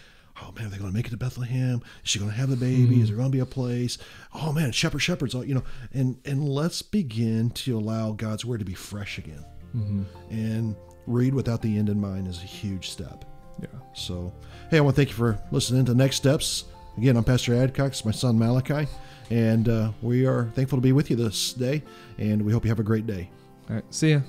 oh 0.43 0.53
man, 0.57 0.67
are 0.67 0.71
they 0.71 0.77
going 0.79 0.91
to 0.91 0.97
make 0.97 1.07
it 1.07 1.11
to 1.11 1.17
Bethlehem? 1.17 1.83
Is 2.05 2.11
she 2.11 2.19
going 2.19 2.33
to 2.33 2.37
have 2.37 2.51
the 2.51 2.57
baby? 2.57 3.01
Is 3.01 3.09
there 3.09 3.17
going 3.17 3.29
to 3.31 3.37
be 3.37 3.39
a 3.41 3.47
place? 3.47 3.97
Oh 4.35 4.53
man, 4.53 4.73
shepherd, 4.73 4.99
shepherds, 5.01 5.35
you 5.35 5.55
know. 5.55 5.63
And 5.93 6.19
and 6.25 6.49
let's 6.49 6.83
begin 6.83 7.51
to 7.51 7.79
allow 7.79 8.11
God's 8.13 8.45
word 8.45 8.59
to 8.59 8.65
be 8.65 8.75
fresh 8.75 9.19
again. 9.19 9.45
hmm 9.73 10.03
And 10.31 10.75
read 11.07 11.33
without 11.33 11.63
the 11.63 11.79
end 11.79 11.89
in 11.89 12.01
mind 12.01 12.27
is 12.27 12.39
a 12.39 12.47
huge 12.47 12.91
step. 12.91 13.25
yeah 13.63 13.69
So, 13.95 14.33
hey, 14.71 14.79
I 14.79 14.81
want 14.81 14.97
to 14.97 15.01
thank 15.01 15.11
you 15.11 15.17
for 15.17 15.41
listening 15.53 15.85
to 15.87 15.95
Next 15.95 16.17
Steps. 16.17 16.65
Again, 17.01 17.17
I'm 17.17 17.25
Pastor 17.25 17.53
Adcox, 17.53 18.05
my 18.05 18.11
son 18.11 18.39
Malachi, 18.39 18.87
and 19.31 19.71
uh, 19.71 19.93
we 20.03 20.27
are 20.27 20.51
thankful 20.55 20.77
to 20.77 20.83
be 20.83 20.93
with 20.93 21.09
you 21.09 21.17
this 21.17 21.55
day, 21.55 21.83
and 22.19 22.43
we 22.43 22.53
hope 22.53 22.63
you 22.63 22.69
have 22.69 22.79
a 22.79 22.83
great 22.83 23.07
day. 23.07 23.31
all 23.71 23.77
right 23.77 23.85
see 23.89 24.11
ya 24.11 24.21